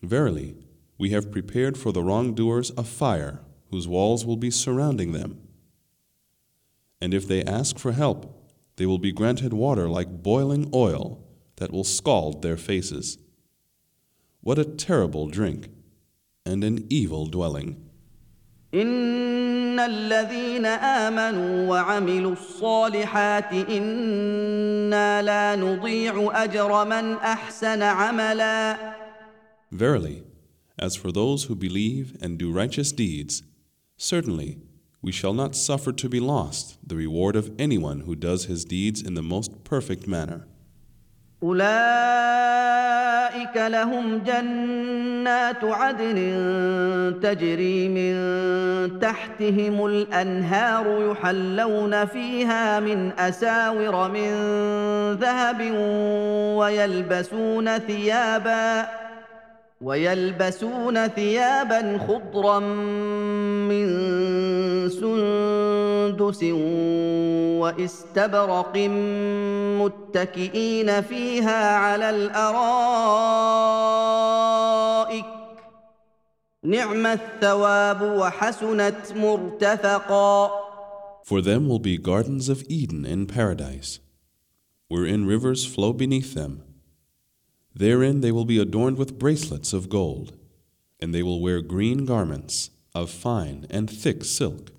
Verily, 0.01 0.55
we 0.98 1.10
have 1.10 1.32
prepared 1.32 1.76
for 1.76 1.92
the 1.92 2.02
wrongdoers 2.02 2.70
a 2.76 2.84
fire 2.84 3.40
whose 3.70 3.88
walls 3.88 4.24
will 4.24 4.36
be 4.36 4.50
surrounding 4.50 5.12
them. 5.12 5.40
And 7.00 7.12
if 7.12 7.26
they 7.26 7.42
ask 7.44 7.78
for 7.78 7.92
help, 7.92 8.52
they 8.76 8.86
will 8.86 8.98
be 8.98 9.12
granted 9.12 9.52
water 9.52 9.88
like 9.88 10.22
boiling 10.22 10.70
oil 10.72 11.24
that 11.56 11.72
will 11.72 11.84
scald 11.84 12.42
their 12.42 12.56
faces. 12.56 13.18
What 14.40 14.58
a 14.58 14.64
terrible 14.64 15.28
drink 15.28 15.68
and 16.44 16.62
an 16.64 16.86
evil 16.90 17.26
dwelling. 17.26 17.80
ان 18.74 19.80
الذين 19.80 20.66
امنوا 20.66 21.68
وعملوا 21.68 22.32
الصالحات 22.32 23.52
انا 23.52 25.22
لا 25.22 25.56
نضيع 25.56 26.44
اجر 26.44 26.84
من 26.84 27.14
احسن 27.14 27.82
عملا 27.82 28.94
Verily, 29.72 30.22
as 30.79 30.95
for 30.95 31.11
those 31.11 31.43
who 31.45 31.55
believe 31.55 32.17
and 32.21 32.37
do 32.37 32.51
righteous 32.51 32.91
deeds, 32.91 33.43
certainly 33.97 34.57
we 35.01 35.11
shall 35.11 35.33
not 35.33 35.55
suffer 35.55 35.91
to 35.93 36.09
be 36.09 36.19
lost 36.19 36.77
the 36.85 36.95
reward 36.95 37.35
of 37.35 37.51
anyone 37.57 38.01
who 38.01 38.15
does 38.15 38.45
his 38.45 38.65
deeds 38.65 39.01
in 39.01 39.13
the 39.13 39.21
most 39.21 39.63
perfect 39.63 40.07
manner. 40.07 40.45
اولئك 41.43 41.69
لهم 43.57 44.17
جنات 44.17 45.63
عدن 45.63 46.15
تجري 47.23 47.89
من 47.89 48.13
تحتهم 48.99 49.85
الانهار 49.85 51.11
يحلون 51.11 52.05
فيها 52.05 52.79
من 52.79 53.11
اساور 53.19 54.11
من 54.11 54.31
ذهب 55.13 55.71
ويلبسون 56.57 57.77
ثيابا 57.77 59.08
ويلبسون 59.81 61.07
ثيابا 61.07 61.97
خضرا 62.07 62.59
من 63.69 63.87
سندس 64.89 66.43
واستبرق 67.61 68.77
متكئين 69.79 71.01
فيها 71.01 71.75
على 71.75 72.09
الأرائك 72.09 72.59
نعم 76.63 77.05
الثواب 77.05 78.01
وحسنت 78.01 79.13
مرتفقا 79.15 80.49
For 81.23 81.41
them 81.41 81.69
will 81.69 81.79
be 81.79 81.97
gardens 81.97 82.49
of 82.49 82.63
Eden 82.67 83.05
in 83.05 83.27
paradise, 83.27 83.99
wherein 84.87 85.27
rivers 85.27 85.63
flow 85.63 85.93
beneath 85.93 86.33
them. 86.33 86.68
Therein 87.79 88.19
they 88.19 88.33
will 88.33 88.43
be 88.43 88.59
adorned 88.59 88.97
with 88.97 89.17
bracelets 89.17 89.71
of 89.71 89.87
gold, 89.87 90.37
and 90.99 91.15
they 91.15 91.23
will 91.23 91.39
wear 91.39 91.61
green 91.61 92.03
garments 92.03 92.71
of 92.93 93.09
fine 93.09 93.65
and 93.69 93.89
thick 93.89 94.25
silk. 94.25 94.73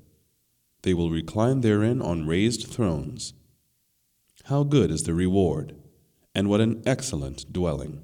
They 0.83 0.93
will 0.93 1.09
recline 1.09 1.63
therein 1.63 2.03
on 2.03 2.27
raised 2.27 2.67
thrones. 2.67 3.33
How 4.45 4.65
good 4.65 4.91
is 4.91 5.05
the 5.05 5.15
reward, 5.15 5.77
and 6.35 6.51
what 6.51 6.61
an 6.61 6.83
excellent 6.85 7.51
dwelling. 7.51 8.03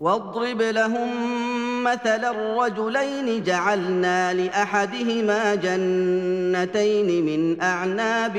واضرب 0.00 0.62
لهم 0.62 1.08
مثل 1.84 2.24
الرجلين 2.24 3.42
جعلنا 3.42 4.34
لاحدهما 4.34 5.54
جنتين 5.54 7.24
من 7.24 7.60
اعناب 7.60 8.34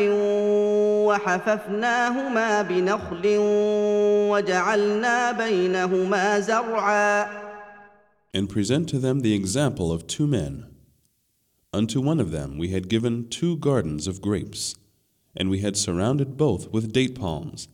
وحففناهما 1.07 2.61
بنخل 2.61 3.23
وجعلنا 4.31 5.31
بينهما 5.31 6.39
زرعا 6.39 7.45
And 8.33 8.49
present 8.49 8.89
to 8.89 8.99
them 8.99 9.21
the 9.21 9.33
example 9.33 9.93
of 9.93 10.07
two 10.07 10.27
men. 10.27 10.65
Unto 11.71 12.01
one 12.01 12.19
of 12.19 12.31
them 12.31 12.57
we 12.57 12.69
had 12.69 12.89
given 12.89 13.29
two 13.29 13.55
gardens 13.57 14.07
of 14.07 14.21
grapes, 14.21 14.75
and 15.37 15.49
we 15.49 15.59
had 15.59 15.77
surrounded 15.77 16.35
both 16.35 16.69
with 16.73 16.91
date 16.91 17.15
palms, 17.15 17.69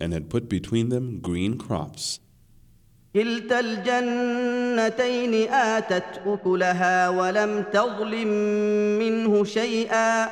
and 0.00 0.12
had 0.12 0.30
put 0.30 0.48
between 0.48 0.90
them 0.90 1.18
green 1.20 1.58
crops. 1.58 2.20
كلتا 3.16 3.60
الجنتين 3.60 5.52
اتت 5.52 6.20
اكلها 6.26 7.08
ولم 7.08 7.64
تظلم 7.72 8.28
منه 8.98 9.44
شيئا 9.44 10.28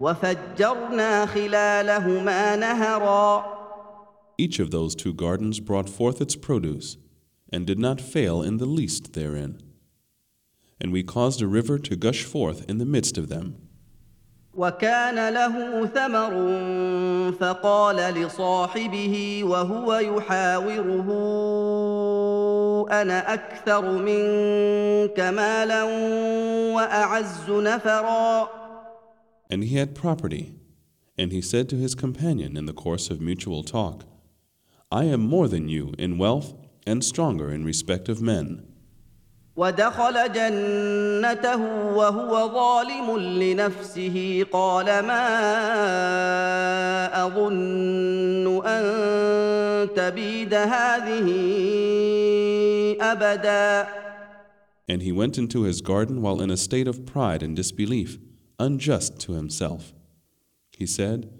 وفجرنا 0.00 1.26
خلالهما 1.26 2.56
نهرا 2.56 3.60
Each 4.38 4.58
of 4.58 4.70
those 4.70 4.94
two 4.94 5.12
gardens 5.12 5.60
brought 5.60 5.90
forth 5.90 6.20
its 6.20 6.36
produce, 6.36 6.96
and 7.52 7.66
did 7.66 7.78
not 7.78 8.00
fail 8.00 8.40
in 8.40 8.56
the 8.56 8.70
least 8.78 9.12
therein. 9.12 9.60
And 10.80 10.92
we 10.92 11.02
caused 11.02 11.42
a 11.42 11.46
river 11.58 11.76
to 11.78 11.94
gush 11.96 12.22
forth 12.24 12.64
in 12.70 12.78
the 12.78 12.86
midst 12.86 13.18
of 13.18 13.28
them. 13.28 13.46
وكان 14.54 15.32
له 15.34 15.86
ثمر 15.86 16.32
فقال 17.32 17.96
لصاحبه 17.96 19.44
وهو 19.44 19.94
يحاوره 19.94 21.08
انا 22.90 23.34
اكثر 23.34 23.90
منك 23.98 25.20
مالا 25.20 25.82
واعز 26.74 27.50
نفرا 27.50 28.48
And 29.52 29.64
he 29.64 29.74
had 29.74 29.96
property, 29.96 30.54
and 31.18 31.32
he 31.32 31.40
said 31.42 31.68
to 31.70 31.76
his 31.76 31.96
companion 31.96 32.56
in 32.56 32.66
the 32.66 32.72
course 32.72 33.10
of 33.10 33.20
mutual 33.20 33.64
talk, 33.64 34.04
I 34.92 35.04
am 35.04 35.20
more 35.20 35.48
than 35.48 35.68
you 35.68 35.92
in 35.98 36.18
wealth 36.18 36.54
and 36.86 37.04
stronger 37.04 37.50
in 37.50 37.64
respect 37.64 38.08
of 38.08 38.22
men. 38.22 38.48
ودخل 39.56 40.32
جنته 40.32 41.62
وهو 41.94 42.52
ظالم 42.54 43.18
لنفسه 43.18 44.46
قال 44.52 44.86
ما 44.86 45.26
اظن 47.26 48.66
ان 48.66 49.88
تبيد 49.96 50.54
هذه 50.54 51.28
ابدا 53.00 53.86
And 54.88 55.02
he 55.02 55.12
went 55.12 55.38
into 55.38 55.62
his 55.62 55.80
garden 55.82 56.20
while 56.20 56.40
in 56.42 56.50
a 56.50 56.56
state 56.56 56.88
of 56.88 57.06
pride 57.06 57.44
and 57.44 57.54
disbelief, 57.54 58.18
unjust 58.58 59.20
to 59.20 59.32
himself. 59.34 59.92
He 60.76 60.84
said, 60.84 61.30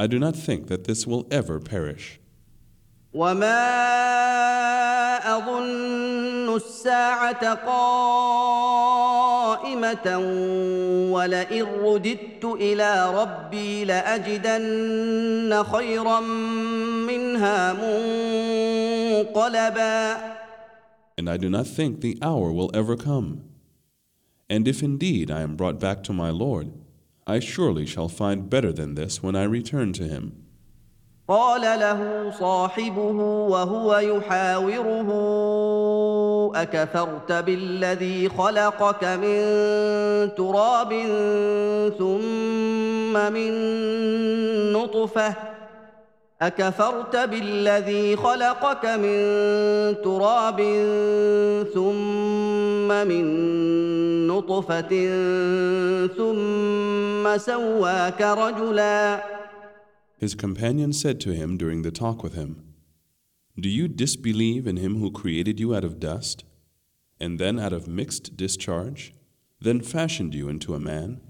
I 0.00 0.08
do 0.08 0.18
not 0.18 0.34
think 0.34 0.66
that 0.66 0.82
this 0.88 1.06
will 1.06 1.24
ever 1.30 1.60
perish. 1.60 2.18
وما 3.14 3.58
اظن 5.36 6.21
الساعة 6.55 7.53
قائمه 7.53 8.17
ولئن 11.11 11.63
رددت 11.63 12.45
إلى 12.45 13.13
ربي 13.21 13.85
لاجدن 13.85 15.63
خيرا 15.63 16.19
منها 17.07 17.73
منقلبا 19.33 20.33
And 21.15 21.29
I 21.29 21.37
do 21.37 21.49
not 21.49 21.67
think 21.67 22.01
the 22.01 22.17
hour 22.21 22.51
will 22.51 22.71
ever 22.73 22.95
come. 22.95 23.43
And 24.49 24.67
if 24.67 24.81
indeed 24.83 25.29
I 25.29 25.41
am 25.41 25.55
brought 25.55 25.79
back 25.79 26.03
to 26.03 26.13
my 26.13 26.31
Lord, 26.31 26.71
I 27.25 27.39
surely 27.39 27.85
shall 27.85 28.09
find 28.09 28.49
better 28.49 28.71
than 28.73 28.95
this 28.95 29.21
when 29.23 29.35
I 29.35 29.43
return 29.43 29.93
to 29.93 30.03
him. 30.03 30.43
قال 31.27 31.61
له 31.61 32.31
صاحبه 32.39 33.11
وهو 33.47 33.97
يحاوره 33.97 35.09
أكفرت 36.55 37.31
بالذي 37.31 38.29
خلقك 38.29 39.03
من 39.03 39.39
تراب 40.35 40.91
ثم 41.99 43.33
من 43.33 43.51
نطفة. 44.73 45.35
أكفرت 46.41 47.15
بالذي 47.15 48.15
خلقك 48.15 48.85
من 48.85 49.17
تراب 50.03 50.59
ثم 51.73 52.87
من 53.07 53.25
نطفة 54.27 54.93
ثم 56.17 57.37
سواك 57.37 58.21
رجلا. 58.21 59.23
His 60.17 60.35
companion 60.35 60.93
said 60.93 61.19
to 61.21 61.31
him 61.31 61.57
during 61.57 61.81
the 61.81 61.91
talk 61.91 62.23
with 62.23 62.33
him, 62.33 62.72
Do 63.58 63.68
you 63.68 63.88
disbelieve 63.88 64.66
in 64.66 64.76
him 64.76 65.00
who 65.00 65.10
created 65.10 65.58
you 65.58 65.74
out 65.74 65.84
of 65.84 65.98
dust, 65.98 66.44
and 67.18 67.38
then 67.38 67.58
out 67.58 67.72
of 67.72 67.88
mixed 67.88 68.36
discharge, 68.36 69.12
then 69.60 69.80
fashioned 69.80 70.34
you 70.34 70.48
into 70.48 70.74
a 70.74 70.80
man? 70.80 71.20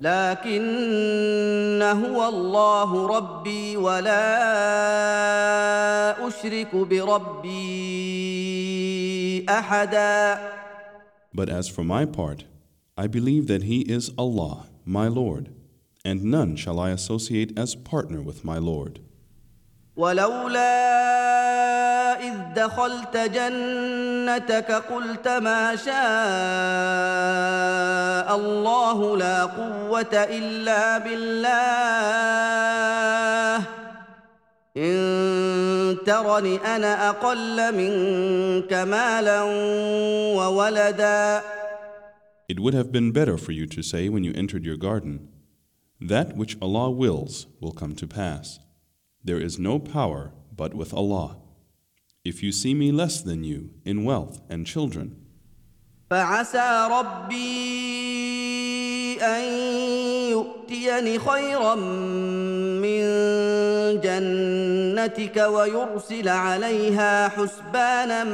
لكن 0.00 1.82
هو 1.82 2.28
الله 2.28 3.06
ربي 3.06 3.76
ولا 3.76 4.22
اشرك 6.28 6.74
بربي 6.74 7.52
احدا 9.48 10.52
But 11.34 11.48
as 11.48 11.68
for 11.68 11.82
my 11.84 12.04
part, 12.04 12.44
I 12.96 13.06
believe 13.06 13.46
that 13.46 13.62
he 13.62 13.80
is 13.82 14.10
Allah, 14.18 14.66
my 14.84 15.08
Lord, 15.08 15.48
and 16.04 16.24
none 16.24 16.56
shall 16.56 16.78
I 16.78 16.90
associate 16.90 17.56
as 17.56 17.74
partner 17.74 18.20
with 18.20 18.44
my 18.44 18.58
Lord. 18.58 19.00
ولولا 19.97 20.97
اذ 22.19 22.33
دخلت 22.55 23.17
جنتك 23.17 24.71
قلت 24.71 25.27
ما 25.27 25.75
شاء 25.75 25.95
الله 28.35 29.17
لا 29.17 29.45
قوه 29.45 30.13
الا 30.13 30.97
بالله 30.97 31.57
ان 34.77 35.97
ترني 36.05 36.57
أنا 36.57 37.09
أقل 37.09 37.75
منك 37.75 38.73
مالا 38.73 39.41
وولدا 40.37 41.41
It 42.49 42.59
would 42.61 42.73
have 42.73 42.93
been 42.93 43.11
better 43.11 43.37
for 43.37 43.51
you 43.51 43.65
to 43.67 43.81
say 43.81 44.07
when 44.07 44.23
you 44.23 44.31
entered 44.33 44.63
your 44.63 44.77
garden, 44.77 45.27
That 45.99 46.37
which 46.37 46.57
Allah 46.61 46.91
wills 46.91 47.47
will 47.59 47.71
come 47.71 47.95
to 47.95 48.07
pass. 48.07 48.59
There 49.24 49.40
is 49.40 49.58
no 49.58 49.78
power 49.78 50.32
but 50.54 50.74
with 50.74 50.92
Allah. 50.92 51.36
If 52.24 52.42
you 52.42 52.52
see 52.52 52.74
me 52.74 52.92
less 52.92 53.20
than 53.20 53.44
you 53.44 53.70
in 53.84 54.04
wealth 54.04 54.40
and 54.48 54.66
children, 54.66 55.16
فعسى 56.10 56.88
ربي 56.90 57.42
ان 59.22 59.42
يؤتيني 60.30 61.18
خيرا 61.18 61.74
من 62.84 63.02
جنتك 64.00 65.36
ويرسل 65.36 66.28
عليها 66.28 67.28
حسبانا 67.28 68.24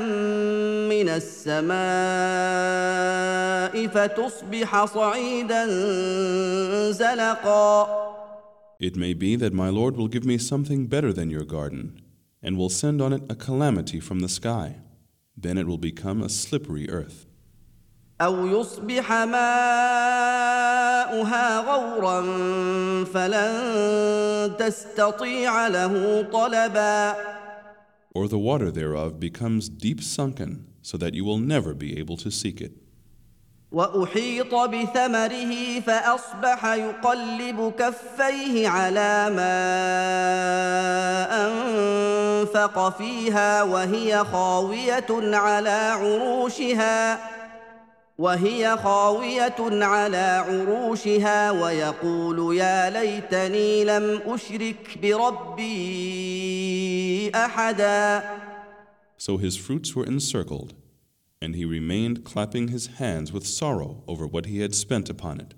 من 0.89 1.09
السماء 1.09 1.79
فتصبح 3.87 4.85
صعيدا 4.85 5.67
زلقا 6.91 7.89
it 8.83 8.95
may 8.97 9.13
be 9.13 9.35
that 9.37 9.53
my 9.53 9.69
Lord 9.69 9.97
will 9.97 10.09
give 10.09 10.25
me 10.25 10.39
something 10.39 10.87
better 10.87 11.13
than 11.13 11.31
your 11.31 11.45
garden, 11.45 12.01
and 12.43 12.57
will 12.57 12.69
send 12.69 13.03
on 13.03 13.13
it 13.13 13.23
a 13.29 13.35
calamity 13.35 13.99
from 14.01 14.21
the 14.21 14.29
sky. 14.29 14.77
Then 15.37 15.59
it 15.59 15.67
will 15.67 15.79
become 15.79 16.23
a 16.23 16.29
slippery 16.29 16.89
earth. 16.89 17.27
أو 18.21 18.47
يصبح 18.47 19.13
ماؤها 19.13 19.39
غورا 21.61 22.21
فلن 23.05 24.57
تستطيع 24.57 25.69
له 25.69 26.23
طلبا 26.23 27.17
Or 28.15 28.27
the 28.27 28.39
water 28.39 28.71
thereof 28.73 29.21
becomes 29.21 29.69
deep 29.69 30.03
sunken, 30.03 30.67
so 30.83 30.97
that 30.99 31.15
you 31.15 31.25
will 31.25 31.39
never 31.39 31.75
be 31.75 31.99
able 31.99 32.17
to 32.17 32.31
seek 32.31 32.61
it. 32.61 32.73
وأحيط 33.74 34.56
بثمره 34.56 35.80
فأصبح 35.80 36.66
يقلب 36.66 37.74
كفيه 37.80 38.70
على 38.70 39.30
ما 39.30 39.58
أنفق 41.48 42.98
فيها 42.98 43.64
وهي 43.64 44.26
خاوية 44.26 45.36
على 45.38 45.70
عروشها 45.70 47.20
وهي 48.18 48.78
خاوية 48.78 49.86
على 49.86 50.44
عروشها 50.48 51.52
ويقول 51.52 52.58
يا 52.58 52.90
ليتني 52.90 53.86
لم 53.86 54.22
أشرك 54.26 54.98
بربي 55.02 55.72
أحدا. 57.36 58.24
So 59.18 59.38
his 59.38 59.58
fruits 59.58 59.96
were 59.96 60.06
encircled 60.06 60.83
and 61.43 61.55
he 61.55 61.65
remained 61.65 62.25
clapping 62.25 62.69
his 62.69 62.87
hands 62.99 63.33
with 63.33 63.47
sorrow 63.47 64.03
over 64.07 64.27
what 64.27 64.47
he 64.47 64.61
had 64.61 64.75
spent 64.75 65.09
upon 65.09 65.41
it. 65.41 65.55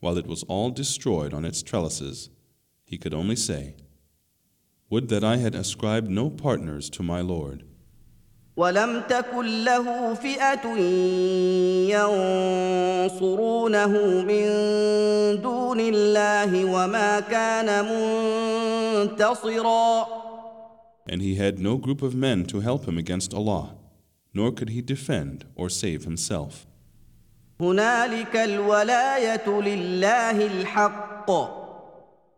While 0.00 0.18
it 0.18 0.26
was 0.26 0.42
all 0.44 0.70
destroyed 0.70 1.32
on 1.32 1.44
its 1.44 1.62
trellises, 1.62 2.30
he 2.84 2.98
could 2.98 3.14
only 3.14 3.36
say, 3.36 3.76
Would 4.90 5.08
that 5.08 5.24
I 5.24 5.36
had 5.36 5.54
ascribed 5.54 6.10
no 6.10 6.30
partners 6.30 6.90
to 6.90 7.02
my 7.02 7.20
Lord. 7.20 7.64
ولم 8.56 9.02
تكن 9.08 9.64
له 9.64 10.14
فئة 10.14 10.66
ينصرونه 13.10 13.88
من 14.22 14.46
دون 15.42 15.80
الله 15.80 16.64
وما 16.64 17.20
كان 17.20 17.84
منتصرا 19.04 20.06
And 21.08 21.20
he 21.20 21.34
had 21.34 21.58
no 21.58 21.76
group 21.76 22.00
of 22.00 22.14
men 22.14 22.44
to 22.46 22.60
help 22.60 22.86
him 22.86 22.96
against 22.96 23.34
Allah 23.34 23.74
nor 24.34 24.52
could 24.52 24.70
he 24.70 24.82
defend 24.82 25.44
or 25.54 25.68
save 25.68 26.04
himself. 26.04 26.66
هنالك 27.60 28.36
الولاية 28.36 29.48
لله 29.48 30.46
الحق 30.46 31.30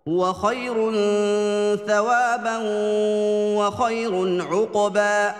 هو 0.08 0.32
خير 0.32 0.74
ثوابا 1.86 2.58
وخير 3.56 4.42
عقبا 4.42 5.34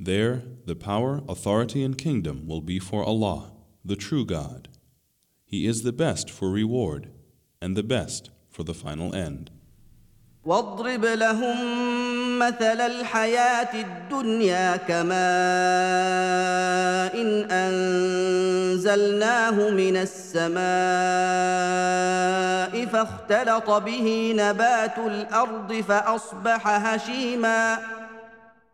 There, 0.00 0.42
the 0.64 0.76
power, 0.76 1.22
authority, 1.28 1.82
and 1.82 1.98
kingdom 1.98 2.46
will 2.46 2.60
be 2.60 2.78
for 2.78 3.02
Allah, 3.02 3.50
the 3.84 3.96
true 3.96 4.24
God. 4.24 4.68
He 5.44 5.66
is 5.66 5.82
the 5.82 5.92
best 5.92 6.30
for 6.30 6.50
reward 6.50 7.10
and 7.60 7.76
the 7.76 7.82
best 7.82 8.30
for 8.48 8.62
the 8.62 8.74
final 8.74 9.12
end. 9.14 9.50
واضرب 10.44 11.04
لهم 11.04 11.58
مثل 12.39 12.81
الحياة 12.81 13.73
الدنيا 13.73 14.77
كماء 14.77 15.13
إن 17.21 17.51
أنزلناه 17.51 19.51
من 19.51 19.97
السماء 19.97 20.63
فاختلط 22.85 23.69
به 23.69 24.33
نبات 24.37 24.97
الأرض 24.97 25.83
فأصبح 25.87 26.67
هشيما. 26.67 27.77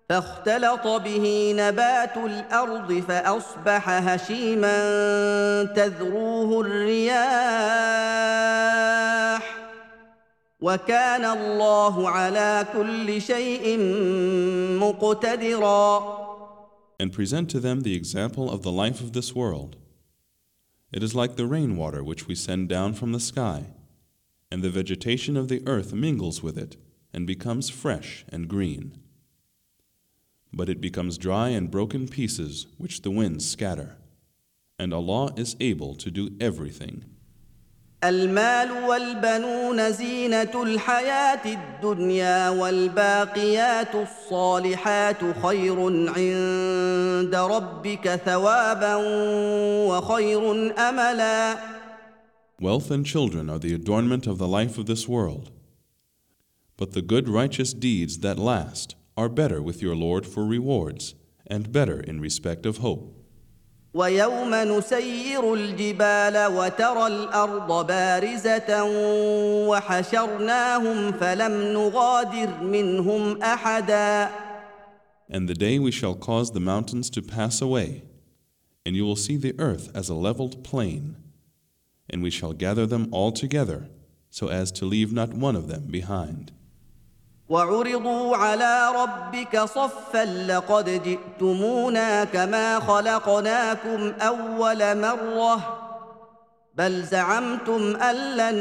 فاختلط 0.10 0.88
به 0.88 1.56
نبات 1.58 2.18
الأرض 2.18 3.04
فأصبح 3.08 3.90
هشيما. 3.90 5.64
تذروه 5.64 6.62
الرياح. 6.62 7.20
وكان 10.61 11.25
الله 11.25 12.09
على 12.09 12.67
كل 12.73 13.23
شيء 13.23 13.79
مقتدرا 14.81 16.25
And 16.99 17.13
present 17.13 17.51
to 17.51 17.61
them 17.61 17.81
the 17.81 17.95
example 17.95 18.51
of 18.51 18.63
the 18.63 18.73
life 18.73 19.01
of 19.01 19.13
this 19.13 19.35
world. 19.35 19.77
It 20.93 21.03
is 21.03 21.15
like 21.15 21.35
the 21.37 21.47
rainwater 21.47 22.05
which 22.05 22.29
we 22.29 22.37
send 22.37 22.69
down 22.69 22.95
from 22.95 23.13
the 23.13 23.21
sky, 23.21 23.67
and 24.51 24.63
the 24.63 24.71
vegetation 24.71 25.37
of 25.37 25.49
the 25.49 25.63
earth 25.67 25.93
mingles 25.93 26.41
with 26.41 26.57
it, 26.57 26.77
and 27.13 27.27
becomes 27.27 27.69
fresh 27.69 28.25
and 28.29 28.49
green. 28.49 28.97
But 30.53 30.69
it 30.69 30.81
becomes 30.81 31.19
dry 31.19 31.49
and 31.49 31.71
broken 31.71 32.07
pieces 32.07 32.69
which 32.79 33.03
the 33.03 33.11
winds 33.11 33.49
scatter. 33.49 33.97
And 34.79 34.95
Allah 34.95 35.33
is 35.37 35.57
able 35.59 35.97
to 35.97 36.11
do 36.11 36.37
everything. 36.41 37.05
المال 38.05 38.71
والبنون 38.89 39.93
زينة 39.93 40.63
الحياة 40.63 41.45
الدنيا 41.55 42.49
والباقيات 42.49 43.95
الصالحات 43.95 45.17
خير 45.43 45.81
عند 46.17 47.35
ربك 47.35 48.17
ثوابا 48.17 48.95
وخير 49.89 50.73
أملا 50.79 51.57
Wealth 52.61 52.91
and 52.91 53.05
children 53.05 53.51
are 53.51 53.59
the 53.59 53.75
adornment 53.75 54.27
of 54.27 54.39
the 54.39 54.47
life 54.47 54.79
of 54.79 54.87
this 54.87 55.09
world. 55.09 55.51
But 56.77 56.93
the 56.93 57.03
good 57.03 57.29
righteous 57.29 57.73
deeds 57.73 58.19
that 58.19 58.39
last 58.39 58.95
are 59.17 59.29
better 59.29 59.61
with 59.61 59.83
your 59.83 59.97
Lord 59.97 60.25
for 60.27 60.45
rewards, 60.45 61.15
and 61.47 61.73
better 61.73 62.01
in 62.01 62.21
respect 62.21 62.65
of 62.65 62.79
hope. 62.79 63.18
ويوم 63.94 64.56
نسير 64.56 65.54
الجبال 65.54 66.46
وترى 66.46 67.08
الأرض 67.08 67.88
بارزه 67.88 68.84
وحشرناهم 69.70 71.12
فلم 71.12 71.74
نغادر 71.74 72.64
منهم 72.64 73.42
احدا 73.42 74.30
And 75.32 75.48
the 75.48 75.54
day 75.54 75.78
we 75.78 75.92
shall 75.92 76.16
cause 76.16 76.52
the 76.52 76.60
mountains 76.60 77.10
to 77.12 77.22
pass 77.22 77.62
away, 77.62 78.04
and 78.84 78.96
you 78.96 79.06
will 79.06 79.16
see 79.16 79.38
the 79.38 79.54
earth 79.60 79.92
as 79.94 80.10
a 80.10 80.16
leveled 80.16 80.64
plain, 80.64 81.16
and 82.10 82.24
we 82.24 82.32
shall 82.32 82.54
gather 82.54 82.88
them 82.88 83.08
all 83.12 83.32
together, 83.32 83.90
so 84.32 84.48
as 84.48 84.72
to 84.72 84.86
leave 84.86 85.14
not 85.14 85.34
one 85.34 85.56
of 85.56 85.68
them 85.68 85.86
behind. 85.86 86.52
وعرضوا 87.50 88.36
على 88.38 88.92
ربك 88.96 89.60
صفا 89.60 90.26
لقد 90.26 91.04
جئتمونا 91.04 92.24
كما 92.24 92.80
خلقناكم 92.80 94.00
اول 94.22 95.02
مره 95.02 95.86
بل 96.76 97.04
زعمتم 97.04 97.96
ان 97.96 98.38
لن 98.38 98.58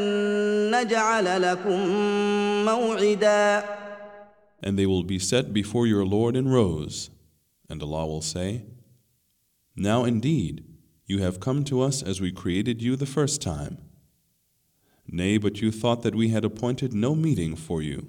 نجعل 0.81 1.43
لكم 1.43 1.79
موعدا 2.65 3.65
And 4.61 4.77
they 4.77 4.87
will 4.87 5.05
be 5.05 5.21
set 5.21 5.53
before 5.53 5.87
your 5.87 6.05
Lord 6.05 6.35
in 6.35 6.49
rows, 6.49 7.11
and 7.71 7.81
Allah 7.81 8.07
will 8.07 8.23
say, 8.23 8.65
Now 9.77 10.03
indeed, 10.05 10.65
you 11.07 11.19
have 11.19 11.39
come 11.39 11.63
to 11.71 11.81
us 11.81 12.03
as 12.03 12.21
we 12.21 12.33
created 12.33 12.83
you 12.83 12.97
the 12.97 13.07
first 13.07 13.41
time. 13.41 13.79
Nay, 15.07 15.39
but 15.39 15.63
you 15.63 15.71
thought 15.71 16.03
that 16.03 16.17
we 16.17 16.31
had 16.31 16.45
appointed 16.45 16.93
no 16.93 17.15
meeting 17.15 17.55
for 17.55 17.81
you. 17.81 18.09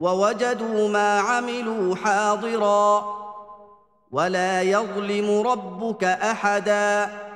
ووجدوا 0.00 0.88
ما 0.88 1.18
عملوا 1.18 1.94
حاضرا 1.94 3.16
ولا 4.10 4.62
يظلم 4.62 5.30
ربك 5.30 6.04
احدا 6.04 7.26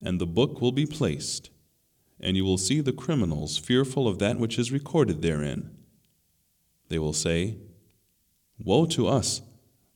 And 0.00 0.20
the 0.20 0.26
book 0.26 0.60
will 0.60 0.70
be 0.72 0.86
placed, 0.86 1.50
and 2.20 2.36
you 2.36 2.44
will 2.44 2.58
see 2.58 2.80
the 2.80 2.92
criminals 2.92 3.58
fearful 3.58 4.06
of 4.06 4.18
that 4.20 4.38
which 4.38 4.56
is 4.58 4.70
recorded 4.70 5.22
therein. 5.22 5.70
They 6.88 6.98
will 6.98 7.12
say, 7.12 7.56
Woe 8.62 8.86
to 8.86 9.08
us! 9.08 9.42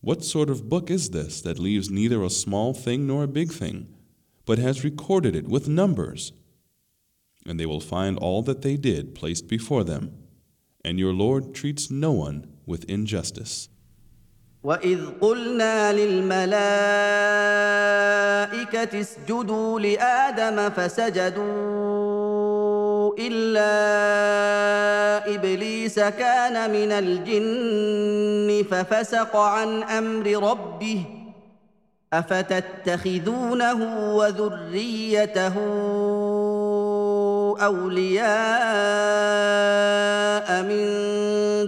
What 0.01 0.25
sort 0.25 0.51
of 0.51 0.69
book 0.69 0.91
is 0.91 1.11
this 1.11 1.41
that 1.43 1.61
leaves 1.61 1.89
neither 1.89 2.25
a 2.25 2.31
small 2.31 2.75
thing 2.75 3.07
nor 3.07 3.23
a 3.23 3.29
big 3.29 3.53
thing, 3.53 3.87
but 4.45 4.59
has 4.59 4.83
recorded 4.83 5.37
it 5.37 5.47
with 5.47 5.69
numbers? 5.69 6.33
And 7.47 7.59
they 7.59 7.67
will 7.67 7.81
find 7.81 8.19
all 8.19 8.43
that 8.43 8.63
they 8.63 8.77
did 8.77 9.15
placed 9.15 9.47
before 9.47 9.85
them, 9.85 10.23
And 10.88 10.98
your 10.98 11.12
Lord 11.12 11.54
treats 11.54 11.92
no 11.92 12.12
one 12.12 12.48
with 12.66 12.90
injustice. 12.90 13.68
واذ 14.64 15.00
قلنا 15.22 15.94
للملائكه 15.94 16.62
اسجدوا 19.02 19.80
لادم 19.80 20.70
فسجدوا 20.70 21.48
الا 23.20 23.76
ابليس 25.36 26.00
كان 26.00 26.72
من 26.72 26.92
الجن 26.92 28.64
ففسق 28.72 29.36
عن 29.36 29.84
أمر 29.84 30.50
ربه 30.50 31.06
افتتخذونه 32.14 34.14
وذريته 34.16 35.54
اولياء 37.61 38.23
من 40.63 40.85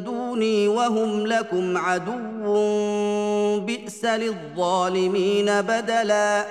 دوني 0.04 0.68
وهم 0.68 1.26
لكم 1.26 1.76
عدو 1.76 3.60
بئس 3.60 4.04
للظالمين 4.04 5.60
بدلا 5.60 6.46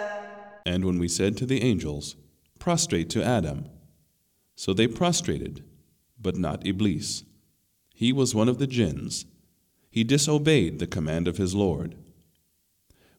And 0.65 0.86
when 0.86 0.97
we 0.97 1.08
said 1.10 1.36
to 1.38 1.45
the 1.45 1.62
angels, 1.62 2.15
Prostrate 2.58 3.10
to 3.10 3.21
Adam, 3.21 3.65
so 4.56 4.73
they 4.73 4.88
prostrated, 4.88 5.63
but 6.17 6.38
not 6.38 6.65
Iblis. 6.65 7.23
He 7.93 8.13
was 8.13 8.34
one 8.34 8.47
of 8.47 8.58
the 8.60 8.67
jinns. 8.67 9.26
He 9.89 10.04
disobeyed 10.04 10.80
the 10.80 10.88
command 10.88 11.28
of 11.28 11.38
his 11.38 11.54
Lord. 11.54 11.95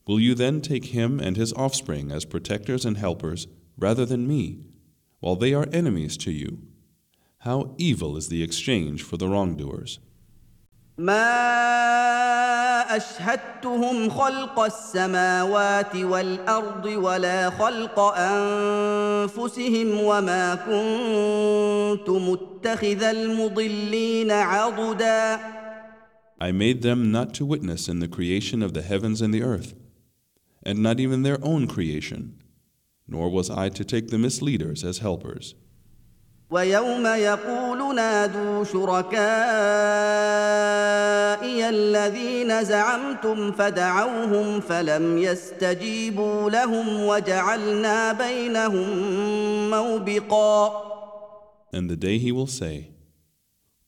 Will 0.06 0.18
you 0.18 0.34
then 0.34 0.60
take 0.60 0.86
him 0.86 1.20
and 1.20 1.36
his 1.36 1.52
offspring 1.52 2.10
as 2.10 2.24
protectors 2.24 2.84
and 2.84 2.96
helpers 2.96 3.46
rather 3.78 4.04
than 4.04 4.26
me, 4.26 4.60
while 5.20 5.36
they 5.36 5.54
are 5.54 5.66
enemies 5.72 6.16
to 6.18 6.30
you? 6.30 6.58
How 7.38 7.74
evil 7.78 8.16
is 8.16 8.28
the 8.28 8.42
exchange 8.42 9.02
for 9.02 9.16
the 9.16 9.28
wrongdoers. 9.28 9.98
ما 10.98 12.96
اشهدتهم 12.96 14.10
خلق 14.10 14.60
السماوات 14.60 15.96
والارض 15.96 16.86
ولا 16.86 17.50
خلق 17.50 17.98
انفسهم 18.18 20.00
وما 20.00 20.54
كنت 20.54 22.10
متخذ 22.10 23.02
المضلين 23.02 24.30
عضدا 24.30 25.38
I 26.40 26.52
made 26.52 26.82
them 26.82 27.10
not 27.10 27.32
to 27.34 27.44
witness 27.46 27.88
in 27.88 28.00
the 28.00 28.08
creation 28.08 28.62
of 28.62 28.74
the 28.74 28.82
heavens 28.82 29.22
and 29.22 29.32
the 29.32 29.42
earth, 29.42 29.74
and 30.62 30.78
not 30.80 31.00
even 31.00 31.22
their 31.22 31.38
own 31.42 31.66
creation, 31.66 32.34
nor 33.08 33.28
was 33.28 33.50
I 33.50 33.68
to 33.70 33.84
take 33.84 34.08
the 34.08 34.18
misleaders 34.18 34.84
as 34.84 34.98
helpers. 34.98 35.54
ويوم 36.50 37.06
يقول 37.06 37.94
نادوا 37.94 38.64
شركائي 38.64 39.14
الذين 41.68 42.64
زعمتم 42.64 43.52
فدعوهم 43.52 44.60
فلم 44.60 45.18
يستجيبوا 45.18 46.50
لهم 46.50 47.06
وجعلنا 47.06 48.12
بينهم 48.12 48.90
موبقا 49.70 50.84
And 51.72 51.90
the 51.90 51.96
day 51.96 52.18
he 52.18 52.30
will 52.30 52.46
say, 52.46 52.90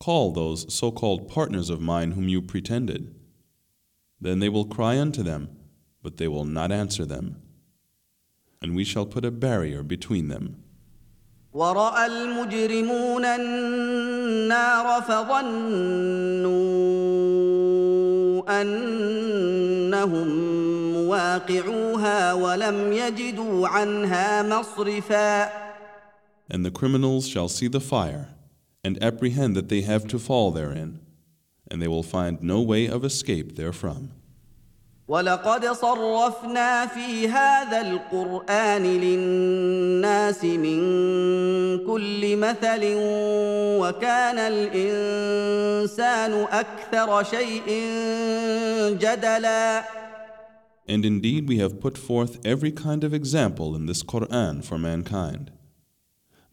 Call 0.01 0.33
those 0.33 0.75
so 0.75 0.90
called 0.90 1.29
partners 1.29 1.71
of 1.71 1.81
mine 1.81 2.12
whom 2.12 2.29
you 2.29 2.42
pretended. 2.42 3.14
Then 4.21 4.40
they 4.40 4.49
will 4.49 4.64
cry 4.64 4.99
unto 4.99 5.23
them, 5.23 5.49
but 6.03 6.16
they 6.16 6.27
will 6.27 6.45
not 6.45 6.73
answer 6.73 7.05
them. 7.07 7.37
And 8.62 8.75
we 8.75 8.85
shall 8.85 9.07
put 9.07 9.25
a 9.25 9.31
barrier 9.31 9.83
between 9.83 10.29
them. 10.29 10.62
وراى 11.55 12.07
المجرمون 12.07 13.25
النار 13.25 15.03
فظنوا 15.03 16.47
انهم 18.61 20.29
مواقعوها 20.92 22.33
ولم 22.33 22.92
يجدوا 22.92 23.69
عنها 23.69 24.42
مصرفا 24.42 25.66
And 26.49 26.64
the 26.64 26.71
criminals 26.71 27.27
shall 27.27 27.49
see 27.49 27.66
the 27.69 27.81
fire, 27.81 28.29
and 28.85 29.03
apprehend 29.03 29.57
that 29.57 29.69
they 29.69 29.81
have 29.81 30.07
to 30.09 30.19
fall 30.19 30.53
therein, 30.53 31.01
and 31.69 31.83
they 31.83 31.88
will 31.88 32.05
find 32.05 32.40
no 32.42 32.61
way 32.61 32.87
of 32.87 33.05
escape 33.05 33.57
therefrom. 33.57 34.12
ولقد 35.08 35.66
صرفنا 35.66 36.86
في 36.86 37.28
هذا 37.28 37.82
القران 37.82 38.84
للناس 38.84 40.44
من 40.44 40.80
كل 41.86 42.38
مثل 42.38 42.82
وكان 43.82 44.38
الانسان 44.40 46.34
أكثر 46.52 47.24
شيء 47.24 47.64
جدلا 49.00 49.84
And 50.88 51.06
indeed, 51.06 51.48
we 51.48 51.58
have 51.60 51.80
put 51.80 51.98
forth 51.98 52.40
every 52.46 52.72
kind 52.72 53.04
of 53.04 53.14
example 53.14 53.76
in 53.76 53.86
this 53.86 54.04
Quran 54.04 54.62
for 54.64 54.78
mankind. 54.78 55.52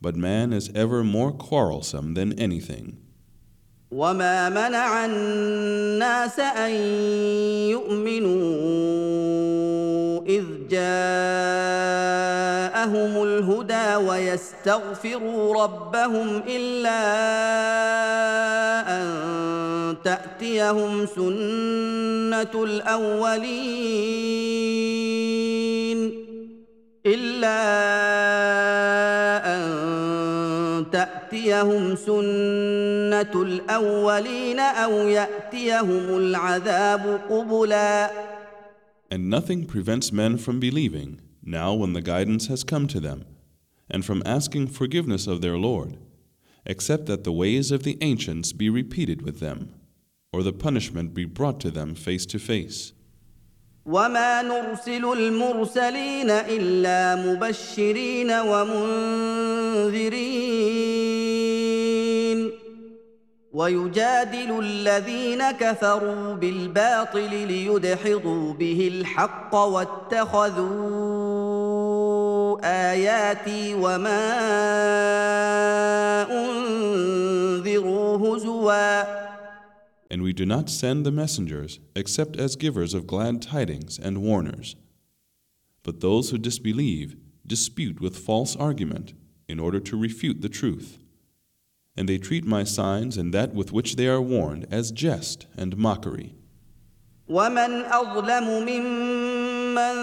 But 0.00 0.14
man 0.16 0.52
is 0.52 0.70
ever 0.76 1.02
more 1.02 1.32
quarrelsome 1.32 2.14
than 2.14 2.38
anything. 2.38 2.98
وما 3.90 4.48
منع 4.48 5.04
الناس 5.04 6.40
ان 6.40 6.70
يؤمنوا 7.72 8.58
اذ 10.26 10.44
جاءهم 10.70 10.82
الهدى 13.22 13.96
ويستغفروا 13.96 15.64
ربهم 15.64 16.42
الا 16.48 17.00
ان 19.00 19.06
تاتيهم 20.04 21.06
سنه 21.06 22.64
الاولين 22.64 23.48
الا 27.06 27.58
تاتيهم 30.97 31.95
سنه 31.95 33.41
الاولين 33.43 34.59
او 34.59 35.07
ياتيهم 35.07 36.17
العذاب 36.17 37.21
قبلا 37.29 38.11
And 39.11 39.29
nothing 39.29 39.65
prevents 39.65 40.11
men 40.11 40.37
from 40.37 40.59
believing, 40.59 41.21
now 41.43 41.73
when 41.75 41.93
the 41.93 42.01
guidance 42.01 42.47
has 42.47 42.63
come 42.63 42.87
to 42.87 42.99
them, 42.99 43.25
and 43.87 44.03
from 44.03 44.23
asking 44.25 44.67
forgiveness 44.67 45.27
of 45.27 45.41
their 45.41 45.57
Lord, 45.57 45.97
except 46.65 47.05
that 47.05 47.23
the 47.23 47.31
ways 47.31 47.71
of 47.71 47.83
the 47.83 47.97
ancients 48.01 48.53
be 48.53 48.69
repeated 48.69 49.21
with 49.21 49.39
them, 49.39 49.75
or 50.31 50.41
the 50.41 50.53
punishment 50.53 51.13
be 51.13 51.25
brought 51.25 51.59
to 51.59 51.69
them 51.69 51.93
face 51.93 52.25
to 52.25 52.39
face. 52.39 52.93
وما 53.88 54.42
نرسل 54.42 55.12
المرسلين 55.12 56.30
الا 56.30 57.16
مبشرين 57.16 58.30
ومنذرين 58.32 58.98
ويجادل 63.52 64.58
الذين 64.60 65.50
كفروا 65.50 66.34
بالباطل 66.34 67.30
ليدحضوا 67.30 68.52
به 68.52 68.90
الحق 68.94 69.54
واتخذوا 69.54 70.68
اياتي 72.64 73.74
وما 73.74 74.28
انذروا 76.30 78.18
هزوا 78.36 79.27
And 80.09 80.21
we 80.21 80.33
do 80.33 80.45
not 80.45 80.69
send 80.69 81.05
the 81.05 81.11
messengers 81.11 81.79
except 81.95 82.37
as 82.37 82.55
givers 82.55 82.93
of 82.93 83.07
glad 83.07 83.41
tidings 83.41 83.97
and 83.97 84.21
warners. 84.21 84.75
But 85.83 86.01
those 86.01 86.29
who 86.29 86.37
disbelieve 86.37 87.15
dispute 87.45 87.99
with 87.99 88.17
false 88.17 88.55
argument 88.55 89.13
in 89.47 89.59
order 89.59 89.79
to 89.79 89.97
refute 89.97 90.41
the 90.41 90.49
truth. 90.49 90.99
And 91.97 92.07
they 92.07 92.17
treat 92.17 92.45
my 92.45 92.63
signs 92.63 93.17
and 93.17 93.33
that 93.33 93.53
with 93.53 93.71
which 93.71 93.95
they 93.97 94.07
are 94.07 94.21
warned 94.21 94.65
as 94.71 94.91
jest 94.91 95.47
and 95.57 95.77
mockery. 95.77 96.35
ومن 97.27 97.85
اظلم 97.85 98.65
ممن 98.69 99.95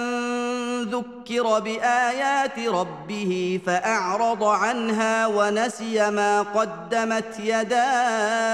ذكر 0.84 1.60
بايات 1.60 2.58
ربه 2.58 3.60
فاعرض 3.66 4.44
عنها 4.44 5.26
ونسي 5.26 6.10
ما 6.10 6.42
قدمت 6.42 7.40
يداه 7.40 8.50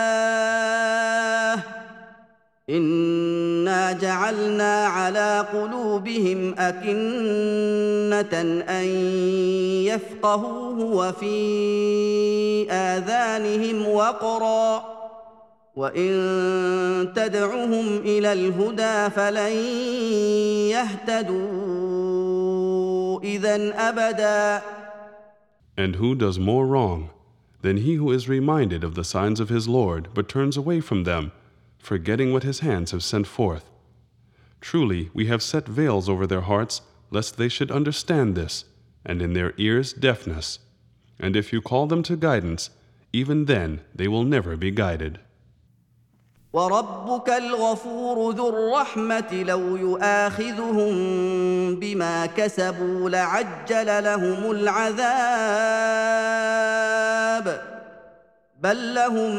انا 2.71 3.91
جعلنا 3.91 4.85
على 4.85 5.47
قلوبهم 5.53 6.55
اكنه 6.57 8.41
ان 8.69 8.85
يفقهوه 9.85 10.79
وفي 10.79 12.71
اذانهم 12.71 13.87
وقرا 13.87 14.83
وان 15.75 16.11
تدعهم 17.15 17.97
إلى 17.97 18.33
الهدى 18.33 19.09
فلن 19.09 19.51
يهتدوا 21.71 23.21
اذا 23.23 23.89
ابدا 23.89 24.61
And 25.77 25.95
who 25.95 26.15
does 26.15 26.37
more 26.37 26.67
wrong 26.67 27.09
than 27.61 27.77
he 27.77 27.95
who 27.95 28.11
is 28.11 28.27
reminded 28.27 28.83
of 28.83 28.95
the 28.95 29.03
signs 29.03 29.39
of 29.39 29.49
his 29.49 29.67
Lord 29.67 30.09
but 30.13 30.27
turns 30.27 30.57
away 30.57 30.79
from 30.81 31.03
them, 31.05 31.31
forgetting 31.80 32.32
what 32.32 32.42
his 32.42 32.60
hands 32.60 32.90
have 32.90 33.02
sent 33.02 33.26
forth? 33.26 33.70
Truly, 34.60 35.10
we 35.14 35.26
have 35.26 35.42
set 35.42 35.68
veils 35.68 36.08
over 36.08 36.26
their 36.26 36.40
hearts, 36.40 36.82
lest 37.10 37.36
they 37.36 37.48
should 37.48 37.70
understand 37.70 38.34
this, 38.34 38.64
and 39.04 39.22
in 39.22 39.32
their 39.32 39.52
ears 39.56 39.92
deafness. 39.92 40.58
And 41.18 41.36
if 41.36 41.52
you 41.52 41.60
call 41.62 41.86
them 41.86 42.02
to 42.04 42.16
guidance, 42.16 42.70
even 43.12 43.44
then 43.44 43.80
they 43.94 44.08
will 44.08 44.24
never 44.24 44.56
be 44.56 44.70
guided. 44.70 45.18
وربك 46.52 47.28
الغفور 47.28 48.34
ذو 48.34 48.48
الرحمة 48.48 49.44
لو 49.46 49.76
يؤاخذهم 49.76 50.94
بما 51.80 52.26
كسبوا 52.26 53.10
لعجل 53.10 54.04
لهم 54.04 54.50
العذاب 54.50 54.96
بل 58.62 58.94
لهم 58.94 59.32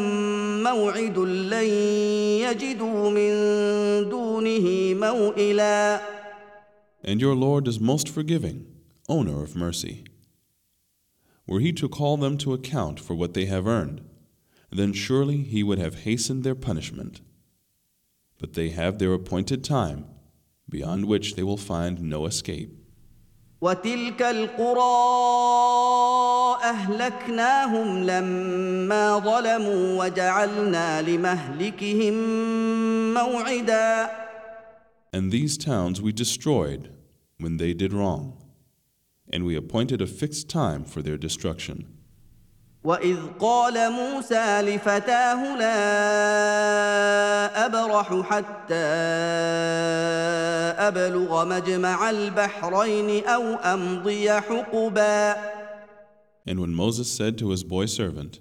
موعد 0.63 1.17
لن 1.17 1.70
يجدوا 2.43 3.10
من 3.10 4.10
دونه 4.10 4.93
موئلا 4.93 6.02
And 7.04 7.22
your 7.22 7.36
Lord 7.36 7.67
is 7.67 7.80
most 7.80 8.10
forgiving, 8.10 8.65
owner 9.08 9.43
of 9.43 9.56
mercy. 9.56 10.04
Were 11.48 11.62
he 11.62 11.72
to 11.74 11.88
call 11.88 12.17
them 12.17 12.38
to 12.39 12.54
account 12.54 13.00
for 13.00 13.15
what 13.15 13.34
they 13.34 13.46
have 13.46 13.65
earned, 13.67 14.02
then 14.72 14.91
surely 14.93 15.38
he 15.43 15.63
would 15.63 15.80
have 15.80 16.04
hastened 16.04 16.43
their 16.43 16.56
punishment. 16.56 17.22
But 18.39 18.54
they 18.54 18.70
have 18.70 19.00
their 19.00 19.13
appointed 19.13 19.63
time, 19.63 20.06
beyond 20.70 21.06
which 21.06 21.36
they 21.36 21.43
will 21.43 21.58
find 21.58 22.02
no 22.02 22.26
escape. 22.26 22.81
وتلك 23.62 24.22
القرى 24.22 24.83
اهلكناهم 26.62 28.05
لما 28.05 29.18
ظلموا 29.18 30.05
وجعلنا 30.05 31.03
لمهلكهم 31.03 32.14
موعدا 33.14 34.11
And 35.14 35.31
these 35.31 35.57
towns 35.59 36.01
we 36.01 36.11
destroyed 36.12 36.88
when 37.38 37.59
they 37.59 37.72
did 37.75 37.92
wrong, 37.92 38.25
and 39.33 39.44
we 39.44 39.55
appointed 39.55 40.01
a 40.01 40.07
fixed 40.07 40.48
time 40.48 40.85
for 40.85 41.03
their 41.03 41.18
destruction. 41.18 42.02
واذ 42.84 43.17
قال 43.39 43.91
موسى 43.91 44.62
لفتاه 44.62 45.58
لا 45.58 45.76
ابرح 47.65 48.22
حتى 48.22 48.76
ابلغ 50.88 51.46
مجمع 51.46 52.10
البحرين 52.10 53.26
او 53.26 53.43
امضي 53.56 54.32
حقبا 54.32 55.36
And 56.50 56.62
when 56.62 56.74
Moses 56.74 57.12
said 57.12 57.38
to 57.39 57.50
his 57.50 57.63
boy 57.65 57.88
servant, 57.88 58.39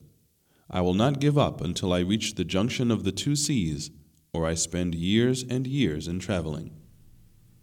I 0.71 0.81
will 0.81 0.95
not 0.95 1.19
give 1.19 1.37
up 1.37 1.61
until 1.61 1.93
I 1.93 2.01
reach 2.01 2.37
the 2.37 2.45
junction 2.45 2.93
of 2.93 3.03
the 3.03 3.11
two 3.11 3.35
seas, 3.35 3.91
or 4.33 4.47
I 4.47 4.55
spend 4.55 4.95
years 4.95 5.45
and 5.55 5.67
years 5.67 6.07
in 6.07 6.21
traveling. 6.21 6.71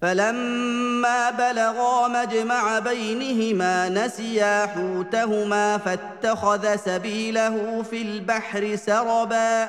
فلما 0.01 0.86
بلغا 1.30 2.08
مجمع 2.08 2.78
بينهما 2.78 3.88
نسيا 3.88 4.66
حوتهما 4.66 5.78
فاتخذ 5.78 6.76
سبيله 6.76 7.82
في 7.82 8.02
البحر 8.02 8.76
سربا 8.76 9.68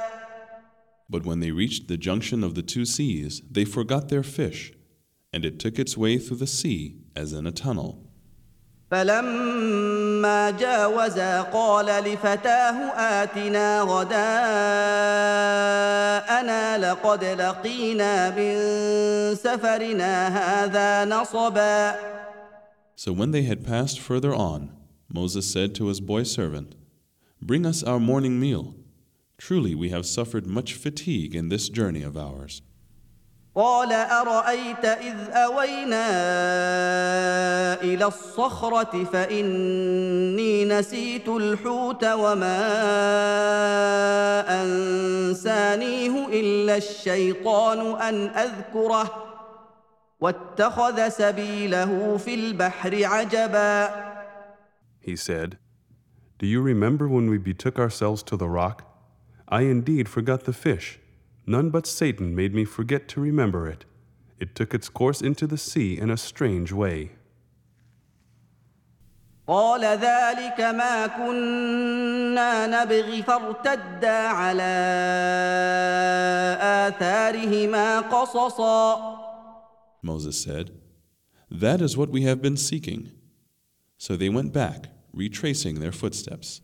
But 1.12 1.26
when 1.26 1.40
they 1.40 1.52
reached 1.52 1.88
the 1.88 1.98
junction 1.98 2.44
of 2.44 2.54
the 2.54 2.62
two 2.62 2.86
seas, 2.86 3.42
they 3.50 3.66
forgot 3.66 4.10
their 4.10 4.22
fish, 4.22 4.74
and 5.34 5.44
it 5.44 5.58
took 5.60 5.80
its 5.80 5.98
way 5.98 6.20
through 6.20 6.38
the 6.38 6.54
sea 6.60 6.82
as 7.16 7.34
in 7.34 7.48
a 7.48 7.52
tunnel. 7.52 8.09
فلما 8.91 10.51
جاوزا 10.51 11.43
قال 11.43 11.87
لفتاه 11.87 12.77
آتنا 13.23 13.81
غداءنا 13.83 14.15
لقد 16.79 17.25
لقينا 17.25 18.31
من 18.31 18.55
سفرنا 19.35 20.29
هذا 20.29 21.05
نصبا 21.05 21.95
So 22.97 23.13
when 23.13 23.33
they 23.33 23.43
had 23.43 23.65
passed 23.67 23.99
further 23.99 24.33
on, 24.35 24.71
Moses 25.13 25.51
said 25.51 25.75
to 25.75 25.87
his 25.87 26.01
boy 26.01 26.23
servant, 26.23 26.77
Bring 27.43 27.67
us 27.67 27.83
our 27.83 27.99
morning 27.99 28.39
meal. 28.39 28.75
Truly 29.39 29.75
we 29.75 29.89
have 29.91 30.07
suffered 30.07 30.47
much 30.47 30.75
fatigue 30.75 31.35
in 31.35 31.49
this 31.49 31.69
journey 31.69 32.03
of 32.03 32.17
ours. 32.17 32.63
قال 33.56 33.94
أرأيت 33.94 34.86
إذ 34.86 35.30
أوينا 35.32 36.08
إلى 37.82 38.06
الصخرة 38.06 39.04
فإني 39.04 40.66
نسيت 40.66 41.28
الحوت 41.30 42.06
وما 42.06 42.60
أنسانيه 44.62 46.28
إلا 46.28 46.78
الشيطان 46.78 48.02
أن 48.02 48.28
أذكره 48.28 49.26
واتخذ 50.20 51.10
سبيله 51.10 52.18
في 52.18 52.34
البحر 52.36 53.06
عجبا 53.06 53.90
He 55.02 55.16
said, 55.16 55.58
Do 56.38 56.46
you 56.46 56.62
remember 56.62 57.08
when 57.08 57.30
we 57.30 57.38
betook 57.38 57.80
ourselves 57.80 58.22
to 58.24 58.38
the 58.38 58.48
rock? 58.48 58.84
I 59.48 59.62
indeed 59.62 60.08
forgot 60.08 60.44
the 60.44 60.54
fish. 60.54 61.00
None 61.49 61.71
but 61.71 61.87
Satan 61.87 62.35
made 62.35 62.55
me 62.55 62.65
forget 62.65 63.09
to 63.09 63.21
remember 63.21 63.69
it. 63.69 63.85
It 64.39 64.55
took 64.55 64.75
its 64.75 64.89
course 64.89 65.21
into 65.21 65.47
the 65.47 65.59
sea 65.59 65.99
in 65.99 66.11
a 66.11 66.17
strange 66.17 66.73
way. 66.73 67.11
قال 69.47 69.85
ذلك 69.85 70.61
ما 70.61 71.07
كنا 71.07 72.67
نبغي 72.67 73.23
فارتدا 73.23 74.29
على 74.29 74.75
آثارهما 76.61 78.01
قصصا 78.01 79.15
Moses 80.03 80.41
said, 80.41 80.71
That 81.51 81.81
is 81.81 81.97
what 81.97 82.11
we 82.11 82.23
have 82.23 82.41
been 82.43 82.57
seeking. 82.57 83.11
So 83.99 84.17
they 84.17 84.29
went 84.29 84.53
back, 84.53 84.89
retracing 85.13 85.81
their 85.81 85.93
footsteps. 85.93 86.61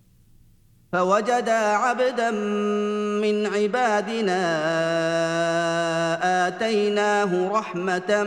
فوجدا 0.96 1.52
عبدا 1.52 2.32
من 3.22 3.46
عبادنا 3.46 4.42
اتيناه 6.48 7.52
رحمه 7.52 8.24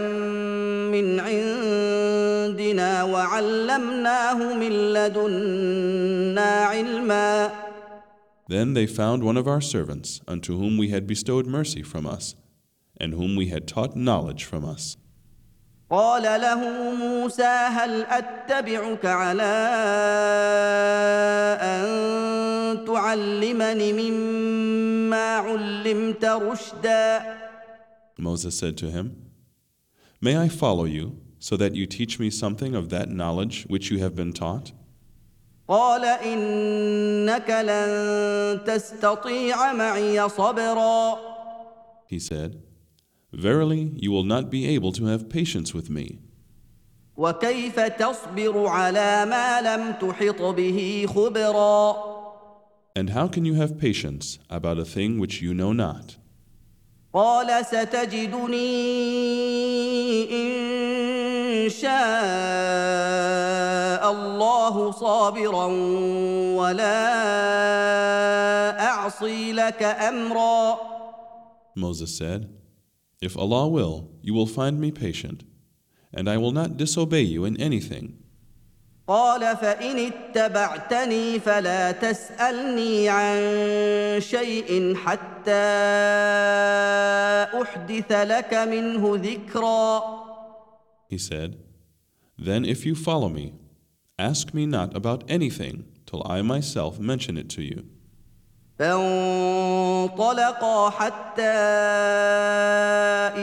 من 0.92 1.20
عندنا 1.20 3.02
وعلمناه 3.02 4.54
من 4.54 4.72
لدنا 4.92 6.64
علما 6.64 7.50
Then 8.48 8.74
they 8.74 8.86
found 8.86 9.24
one 9.24 9.38
of 9.38 9.46
our 9.48 9.62
servants, 9.62 10.20
unto 10.28 10.58
whom 10.58 10.76
we 10.76 10.88
had 10.88 11.06
bestowed 11.06 11.46
mercy 11.46 11.82
from 11.82 12.06
us, 12.06 12.34
and 13.00 13.14
whom 13.14 13.34
we 13.34 13.46
had 13.48 13.66
taught 13.66 13.96
knowledge 13.96 14.44
from 14.44 14.64
us. 14.64 14.98
قال 15.90 16.22
له 16.22 16.60
موسى 16.94 17.42
هل 17.42 18.04
اتبعك 18.04 19.04
على 19.06 19.42
ان 21.62 22.57
تعلمني 22.87 23.93
مما 23.93 25.37
علمت 25.37 26.25
رشدا 26.25 27.23
Moses 28.17 28.57
said 28.57 28.77
to 28.77 28.91
him, 28.91 29.05
May 30.21 30.37
I 30.37 30.47
follow 30.47 30.85
you, 30.85 31.17
so 31.39 31.57
that 31.57 31.75
you 31.75 31.85
teach 31.85 32.19
me 32.19 32.29
something 32.29 32.75
of 32.75 32.89
that 32.89 33.09
knowledge 33.09 33.65
which 33.67 33.89
you 33.91 33.97
have 33.99 34.15
been 34.15 34.31
taught? 34.33 34.71
قال 35.67 36.05
انك 36.05 37.49
لن 37.49 38.63
تستطيع 38.65 39.73
معي 39.73 40.29
صبرا 40.29 41.17
He 42.07 42.19
said, 42.19 42.61
Verily, 43.33 43.91
you 43.95 44.11
will 44.11 44.23
not 44.23 44.51
be 44.51 44.67
able 44.67 44.91
to 44.91 45.05
have 45.05 45.29
patience 45.29 45.73
with 45.73 45.89
me. 45.89 46.19
وكيف 47.17 47.79
تصبر 47.79 48.67
على 48.67 49.25
ما 49.25 49.61
لم 49.61 49.91
تحط 49.91 50.41
به 50.41 51.05
خبرا 51.15 52.16
And 52.97 53.09
how 53.09 53.27
can 53.27 53.43
you 53.45 53.55
have 53.55 53.79
patience 53.79 54.37
about 54.49 54.77
a 54.77 54.85
thing 54.85 55.19
which 55.19 55.41
you 55.41 55.53
know 55.53 55.73
not? 55.73 56.17
قال 57.13 57.65
ستجدني 57.65 58.73
ان 60.31 61.69
شاء 61.69 61.93
الله 64.11 64.91
صابرا 64.91 65.65
ولا 66.57 67.09
اعصي 68.79 69.53
لك 69.53 69.83
امرا 69.83 70.77
Moses 71.75 72.15
said, 72.15 72.49
If 73.21 73.37
Allah 73.37 73.67
will, 73.67 74.09
you 74.21 74.33
will 74.33 74.45
find 74.45 74.79
me 74.79 74.91
patient, 74.91 75.43
and 76.13 76.29
I 76.29 76.37
will 76.37 76.51
not 76.51 76.77
disobey 76.77 77.21
you 77.21 77.45
in 77.45 77.57
anything. 77.57 78.17
قال 79.08 79.56
فان 79.56 79.98
اتبعتني 79.98 81.40
فلا 81.40 81.92
تسالني 81.92 83.08
عن 83.08 83.40
شيء 84.20 84.94
حتى 84.94 85.50
احدث 87.62 88.12
لك 88.12 88.54
منه 88.54 89.16
ذكرا 89.16 90.18
He 91.10 91.16
said, 91.16 91.56
Then 92.38 92.66
if 92.66 92.84
you 92.84 92.94
follow 92.94 93.30
me, 93.30 93.54
ask 94.18 94.52
me 94.52 94.66
not 94.66 94.94
about 94.94 95.24
anything 95.26 95.86
till 96.04 96.22
I 96.26 96.42
myself 96.42 97.00
mention 97.00 97.38
it 97.38 97.48
to 97.56 97.62
you. 97.62 97.84
فانطلقا 98.79 100.49
حتى 100.89 101.41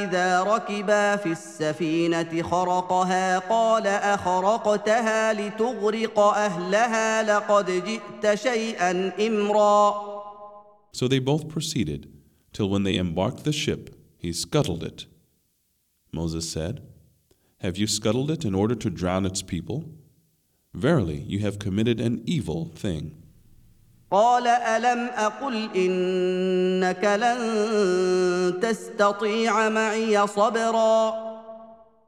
اذا 0.03 0.42
ركبا 0.42 1.16
في 1.16 1.32
السفينه 1.32 2.42
خرقها 2.42 3.38
قال 3.38 3.86
اخرقتها 3.86 5.32
لتغرق 5.32 6.18
اهلها 6.18 7.22
لقد 7.22 7.70
جئت 7.70 8.34
شيئا 8.34 9.12
امرا 9.26 10.11
So 10.92 11.07
they 11.07 11.20
both 11.20 11.48
proceeded, 11.48 12.09
till 12.53 12.68
when 12.68 12.82
they 12.82 12.96
embarked 12.96 13.44
the 13.44 13.53
ship, 13.53 13.94
he 14.18 14.32
scuttled 14.32 14.82
it. 14.82 15.07
Moses 16.12 16.51
said, 16.51 16.82
Have 17.59 17.78
you 17.78 17.86
scuttled 17.86 18.30
it 18.30 18.44
in 18.44 18.57
order 18.57 18.74
to 18.74 18.90
drown 18.90 19.24
its 19.24 19.40
people? 19.40 19.84
Verily, 20.74 21.20
you 21.28 21.38
have 21.38 21.61
committed 21.61 22.01
an 22.01 22.22
evil 22.26 22.72
thing. 22.74 23.20
قال 24.11 24.46
الم 24.46 25.11
اقل 25.14 25.68
انك 25.76 27.05
لن 27.05 28.61
تستطيع 28.61 29.68
معي 29.68 30.26
صبرا 30.26 31.30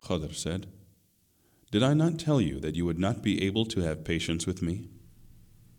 Khadr 0.03 0.35
said, 0.35 0.67
Did 1.71 1.83
I 1.85 1.95
not 1.95 2.19
tell 2.19 2.41
you 2.41 2.59
that 2.59 2.75
you 2.75 2.85
would 2.85 2.99
not 2.99 3.23
be 3.23 3.47
able 3.47 3.65
to 3.67 3.81
have 3.81 4.05
patience 4.05 4.47
with 4.47 4.63
me? 4.63 4.89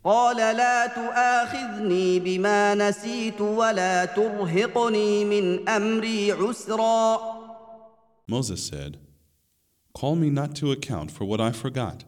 قال 0.04 0.36
لا 0.36 0.86
تؤاخذني 0.86 2.20
بما 2.20 2.74
نسيت 2.74 3.40
ولا 3.40 4.04
ترهقني 4.04 5.24
من 5.24 5.68
امري 5.68 6.32
عسرا 6.32 7.18
Moses 8.26 8.66
said, 8.66 8.98
Call 9.92 10.16
me 10.16 10.30
not 10.30 10.54
to 10.56 10.72
account 10.72 11.10
for 11.10 11.24
what 11.24 11.40
I 11.40 11.52
forgot, 11.52 12.04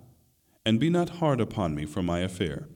and 0.64 0.80
be 0.80 0.88
not 0.88 1.20
hard 1.20 1.40
upon 1.40 1.74
me 1.74 1.84
for 1.84 2.02
my 2.02 2.20
affair. 2.20 2.68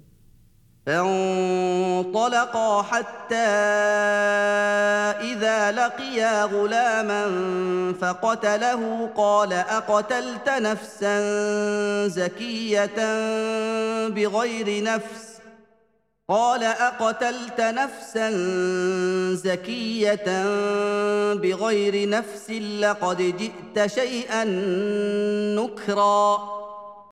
فانطلقا 0.85 2.81
حتى 2.81 3.35
إذا 5.33 5.71
لقيا 5.71 6.43
غلاما 6.43 7.25
فقتله 8.01 9.09
قال 9.17 9.53
أقتلت 9.53 10.49
نفسا 10.49 11.17
زكية 12.07 12.95
بغير 14.07 14.83
نفس 14.83 15.35
قال 16.29 16.63
أقتلت 16.63 17.61
نفسا 17.61 18.31
زكية 19.33 20.45
بغير 21.33 22.09
نفس 22.09 22.51
لقد 22.51 23.17
جئت 23.17 23.91
شيئا 23.91 24.43
نكرا 25.55 26.55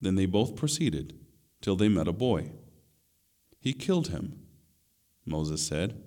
Then 0.01 0.15
they 0.15 0.25
both 0.25 0.55
proceeded 0.57 1.13
till 1.61 1.77
they 1.77 1.87
met 1.87 2.07
a 2.09 2.11
boy. 2.11 2.51
He 3.62 3.72
killed 3.72 4.08
him. 4.08 4.40
Moses 5.26 5.66
said, 5.66 6.02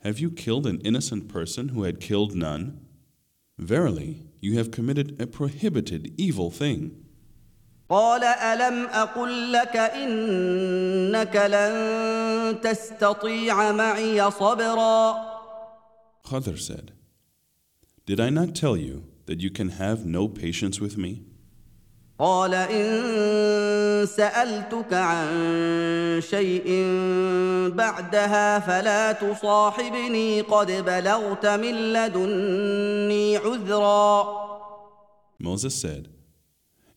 Have 0.00 0.18
you 0.18 0.30
killed 0.30 0.66
an 0.66 0.80
innocent 0.80 1.28
person 1.28 1.68
who 1.70 1.84
had 1.84 2.00
killed 2.00 2.34
none? 2.34 2.86
Verily, 3.58 4.26
you 4.40 4.58
have 4.58 4.70
committed 4.70 5.20
a 5.20 5.26
prohibited 5.26 6.12
evil 6.18 6.50
thing. 6.50 7.02
قال 7.88 8.24
الم 8.24 8.86
اقل 8.86 9.52
لك 9.52 9.76
انك 9.76 11.36
لن 11.36 12.60
تستطيع 12.60 13.72
معي 13.72 14.30
صبرا 14.30 15.32
Khadr 16.24 16.56
said, 16.58 16.92
Did 18.06 18.18
I 18.18 18.30
not 18.30 18.54
tell 18.54 18.76
you 18.76 19.04
that 19.26 19.40
you 19.40 19.50
can 19.50 19.68
have 19.70 20.06
no 20.06 20.26
patience 20.28 20.80
with 20.80 20.96
me? 20.96 21.22
قال 22.18 22.54
ان 22.54 23.85
سالتك 24.05 24.93
عن 24.93 25.27
شيء 26.29 26.67
بعدها 27.75 28.59
فلا 28.59 29.11
تصاحبني 29.11 30.41
قد 30.41 30.71
بلغت 30.71 31.45
من 31.45 31.93
لدني 31.93 33.37
عذرا 33.37 34.47
Moses 35.39 35.75
said, 35.75 36.07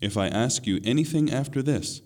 If 0.01 0.17
I 0.17 0.29
ask 0.29 0.67
you 0.67 0.81
anything 0.83 1.31
after 1.31 1.61
this, 1.63 2.01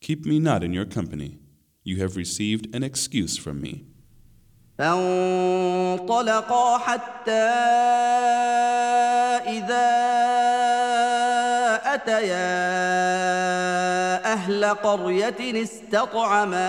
keep 0.00 0.24
me 0.24 0.38
not 0.38 0.64
in 0.64 0.72
your 0.72 0.86
company. 0.86 1.38
You 1.84 1.96
have 2.02 2.16
received 2.16 2.74
an 2.74 2.82
excuse 2.82 3.36
from 3.36 3.60
me. 3.60 3.84
فانطلقا 4.78 6.78
حتى 6.78 7.48
اذا 9.48 9.88
اتيا 11.94 12.58
أهل 13.38 14.07
قرية 14.72 15.62
استطعما 15.62 16.68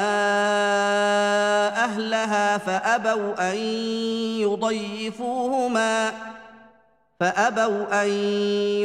أهلها 1.83 2.57
فأبوا 2.57 3.51
أن 3.51 3.57
يضيفوهما 4.41 6.11
فأبوا 7.19 8.03
أن 8.03 8.09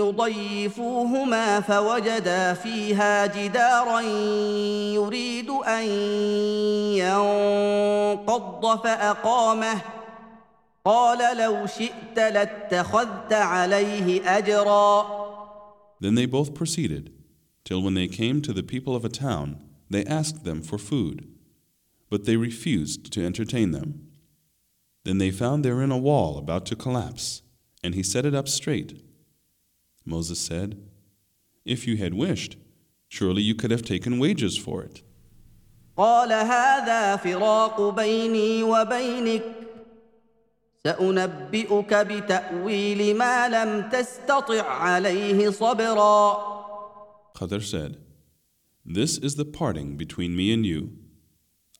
يضيفوهما 0.02 1.60
فوجدا 1.60 2.52
فيها 2.52 3.26
جدارا 3.26 4.00
يريد 4.94 5.50
أن 5.50 5.84
ينقض 8.18 8.82
فأقامه. 8.84 9.80
قال 10.84 11.36
لو 11.36 11.66
شئت 11.66 12.18
لاتخذت 12.18 13.32
عليه 13.32 14.38
أجرا. 14.38 15.06
Then 16.00 16.14
they 16.14 16.26
both 16.26 16.54
proceeded, 16.54 17.10
till 17.63 17.81
when 17.81 17.93
they 17.93 18.07
came 18.07 18.41
to 18.41 18.53
the 18.53 18.63
people 18.63 18.95
of 18.95 19.05
a 19.05 19.09
town, 19.09 19.63
they 19.89 20.05
asked 20.05 20.43
them 20.43 20.61
for 20.61 20.77
food, 20.77 21.27
but 22.09 22.25
they 22.25 22.35
refused 22.35 23.11
to 23.13 23.25
entertain 23.25 23.71
them. 23.71 24.07
Then 25.05 25.17
they 25.17 25.31
found 25.31 25.63
therein 25.63 25.91
a 25.91 25.97
wall 25.97 26.37
about 26.37 26.65
to 26.67 26.75
collapse, 26.75 27.41
and 27.83 27.95
he 27.95 28.03
set 28.03 28.25
it 28.25 28.35
up 28.35 28.47
straight. 28.47 29.01
Moses 30.05 30.39
said, 30.39 30.77
If 31.65 31.87
you 31.87 31.97
had 31.97 32.13
wished, 32.13 32.57
surely 33.07 33.41
you 33.41 33.55
could 33.55 33.71
have 33.71 33.83
taken 33.83 34.19
wages 34.19 34.57
for 34.57 34.83
it. 34.83 35.01
قال 35.97 36.31
هذا 36.31 37.15
فراق 37.15 37.89
بيني 37.89 38.63
وبينك 38.63 39.43
سانبئك 40.83 41.93
بتاويل 41.93 43.17
ما 43.17 43.49
لم 43.49 43.89
تستطع 43.89 44.63
عليه 44.63 45.49
صبرا 45.49 46.52
Khadr 47.35 47.61
said, 47.61 47.97
This 48.85 49.17
is 49.17 49.35
the 49.35 49.45
parting 49.45 49.97
between 49.97 50.35
me 50.35 50.51
and 50.51 50.65
you. 50.65 50.91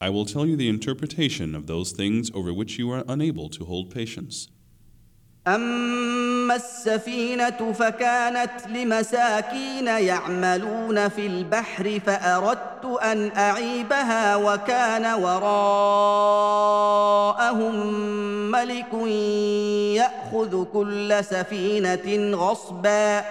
I 0.01 0.09
will 0.09 0.25
tell 0.25 0.45
you 0.45 0.55
the 0.55 0.69
interpretation 0.69 1.55
of 1.55 1.67
those 1.67 1.91
things 1.91 2.31
over 2.33 2.53
which 2.53 2.79
you 2.79 2.89
are 2.91 3.03
unable 3.07 3.49
to 3.49 3.65
hold 3.65 3.93
patience. 3.93 4.47
اما 5.47 6.55
السفينه 6.55 7.71
فكانت 7.73 8.67
لمساكين 8.67 9.87
يعملون 9.87 11.09
في 11.09 11.27
البحر 11.27 11.99
فاردت 11.99 12.85
ان 12.85 13.31
اعيبها 13.37 14.35
وكان 14.35 15.21
وراءهم 15.23 16.41
ملك 18.51 18.93
ياخذ 19.95 20.65
كل 20.73 21.23
سفينه 21.23 22.35
غصبا 22.37 23.23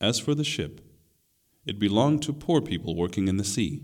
As 0.00 0.18
for 0.18 0.34
the 0.34 0.44
ship, 0.44 0.80
it 1.68 1.78
belonged 1.78 2.22
to 2.22 2.32
poor 2.32 2.60
people 2.60 2.94
working 2.94 3.28
in 3.28 3.36
the 3.36 3.44
sea. 3.44 3.82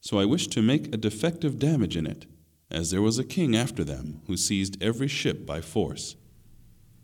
So 0.00 0.18
I 0.18 0.24
wished 0.24 0.52
to 0.52 0.62
make 0.62 0.94
a 0.94 0.98
defective 0.98 1.58
damage 1.58 1.96
in 1.96 2.06
it, 2.06 2.26
as 2.70 2.90
there 2.90 3.02
was 3.02 3.18
a 3.18 3.24
king 3.24 3.56
after 3.56 3.84
them 3.84 4.20
who 4.26 4.36
seized 4.36 4.82
every 4.82 5.08
ship 5.08 5.46
by 5.46 5.60
force. 5.60 6.16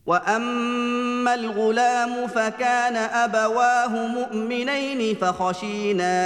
واما 0.07 1.34
الغلام 1.34 2.26
فكان 2.26 2.97
ابواه 2.97 4.07
مؤمنين 4.07 5.14
فخشينا 5.16 6.16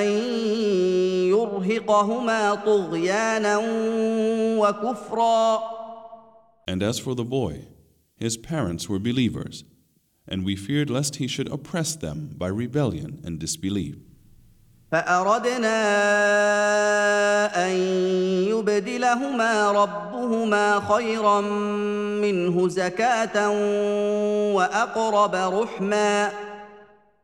ان 0.00 0.06
يرهقهما 1.28 2.54
طغيانا 2.54 3.56
وكفرا 4.58 5.60
And 6.66 6.82
as 6.82 6.98
for 6.98 7.14
the 7.14 7.24
boy, 7.24 7.66
his 8.14 8.36
parents 8.36 8.88
were 8.88 8.98
believers, 8.98 9.64
and 10.28 10.44
we 10.44 10.54
feared 10.56 10.90
lest 10.90 11.16
he 11.16 11.26
should 11.26 11.50
oppress 11.52 11.96
them 11.96 12.34
by 12.38 12.48
rebellion 12.48 13.20
and 13.24 13.38
disbelief. 13.38 13.96
فاردنا 14.92 15.76
ان 17.66 17.76
يبدلهما 18.50 19.70
ربهما 19.70 20.80
خيرا 20.80 21.40
منه 22.20 22.68
زكاه 22.68 23.50
واقرب 24.54 25.34
رحما 25.34 26.30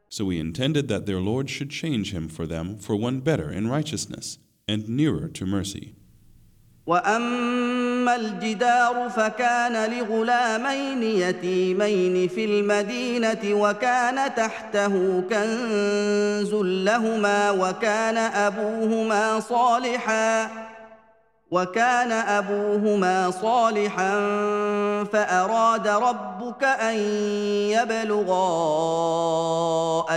So 0.09 0.25
we 0.25 0.39
intended 0.39 0.89
that 0.89 1.05
their 1.05 1.21
Lord 1.21 1.51
should 1.51 1.71
change 1.71 2.13
him 2.13 2.29
for 2.29 2.47
them 2.47 2.79
for 2.79 2.95
one 2.97 3.21
better 3.21 3.51
in 3.51 3.69
righteousness 3.69 4.39
and 4.69 4.89
nearer 4.89 5.29
to 5.29 5.45
mercy. 5.45 5.95
واما 8.02 8.16
الجدار 8.16 9.10
فكان 9.10 9.92
لغلامين 9.92 11.04
يتيمين 11.04 12.28
في 12.28 12.46
المدينة 12.46 13.40
وكان 13.54 14.36
تحته 14.36 15.24
كنز 15.30 16.54
لهما 16.64 17.52
وكان 17.52 18.18
أبوهما 18.18 19.40
صالحا 19.40 20.50
وكان 21.52 22.12
أبوهما 22.12 23.32
صالحا 23.32 24.12
فأراد 25.14 25.88
ربك 25.88 26.64
أن 26.64 26.96
يبلغا 27.70 28.46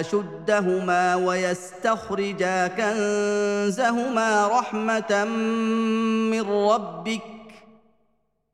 أشدهما 0.01 1.15
ويستخرجا 1.15 2.67
كنزهما 2.67 4.47
رحمة 4.49 5.25
من 6.31 6.51
ربك 6.51 7.34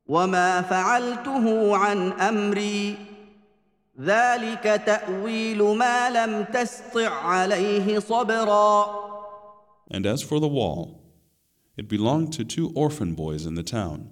وما 0.10 0.62
فعلته 0.62 1.78
عن 1.78 2.12
امري 2.12 2.98
ذلك 4.00 4.82
تاويل 4.86 5.64
ما 5.64 6.10
لم 6.10 6.44
تسطع 6.54 7.10
عليه 7.10 8.00
صبرا 8.00 9.06
And 9.92 10.06
as 10.06 10.22
for 10.24 10.40
the 10.40 10.48
wall, 10.48 11.04
it 11.78 11.88
belonged 11.88 12.34
to 12.34 12.44
two 12.44 12.72
orphan 12.74 13.14
boys 13.14 13.46
in 13.46 13.54
the 13.54 13.64
town, 13.64 14.10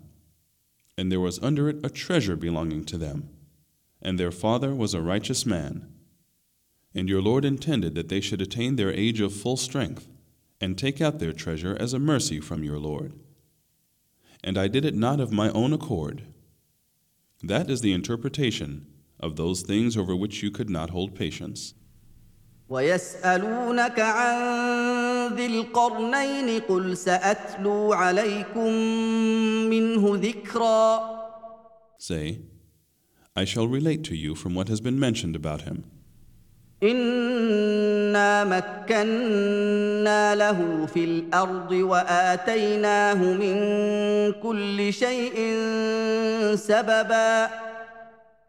and 0.97 1.11
there 1.11 1.19
was 1.19 1.41
under 1.41 1.67
it 1.67 1.83
a 1.83 1.89
treasure 1.89 2.35
belonging 2.35 2.85
to 2.85 2.97
them, 2.97 3.29
and 4.01 4.19
their 4.19 4.31
father 4.31 4.75
was 4.75 4.93
a 4.93 5.01
righteous 5.01 5.45
man. 5.45 5.87
And 6.93 7.09
your 7.09 7.23
Lord 7.23 7.43
intended 7.43 7.95
that 7.95 8.09
they 8.09 8.21
should 8.21 8.41
attain 8.41 8.75
their 8.75 8.91
age 8.91 9.19
of 9.19 9.33
full 9.33 9.57
strength, 9.57 10.07
and 10.61 10.77
take 10.77 11.01
out 11.01 11.17
their 11.17 11.33
treasure 11.33 11.75
as 11.79 11.93
a 11.93 11.99
mercy 11.99 12.39
from 12.39 12.63
your 12.63 12.77
Lord. 12.77 13.13
And 14.43 14.57
I 14.57 14.67
did 14.67 14.85
it 14.85 14.95
not 14.95 15.19
of 15.19 15.31
my 15.31 15.49
own 15.51 15.73
accord. 15.73 16.23
That 17.41 17.69
is 17.69 17.81
the 17.81 17.93
interpretation 17.93 18.87
of 19.19 19.35
those 19.35 19.61
things 19.61 19.95
over 19.95 20.15
which 20.15 20.43
you 20.43 20.51
could 20.51 20.69
not 20.69 20.89
hold 20.89 21.15
patience. 21.15 21.73
ويسالونك 22.69 23.99
عن 23.99 25.35
ذي 25.35 25.45
القرنين 25.45 26.59
قل 26.59 26.97
ساتلو 26.97 27.93
عليكم 27.93 28.71
منه 29.69 30.15
ذكرا 30.15 31.13
Say, 31.97 32.41
I 33.35 33.45
shall 33.45 33.67
relate 33.67 34.03
to 34.05 34.15
you 34.15 34.35
from 34.35 34.55
what 34.55 34.67
has 34.67 34.81
been 34.81 34.99
mentioned 34.99 35.35
about 35.35 35.61
him. 35.61 35.85
انا 36.83 38.43
مكنا 38.43 40.35
له 40.35 40.85
في 40.85 41.03
الارض 41.03 41.71
واتيناه 41.71 43.13
من 43.13 43.55
كل 44.31 44.93
شيء 44.93 45.35
سببا 46.55 47.49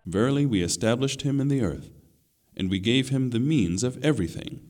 Verily, 0.06 0.44
we 0.44 0.60
established 0.62 1.22
him 1.22 1.40
in 1.40 1.48
the 1.48 1.62
earth, 1.62 1.88
and 2.58 2.68
we 2.68 2.78
gave 2.78 3.08
him 3.08 3.30
the 3.30 3.40
means 3.40 3.82
of 3.82 3.96
everything. 4.04 4.60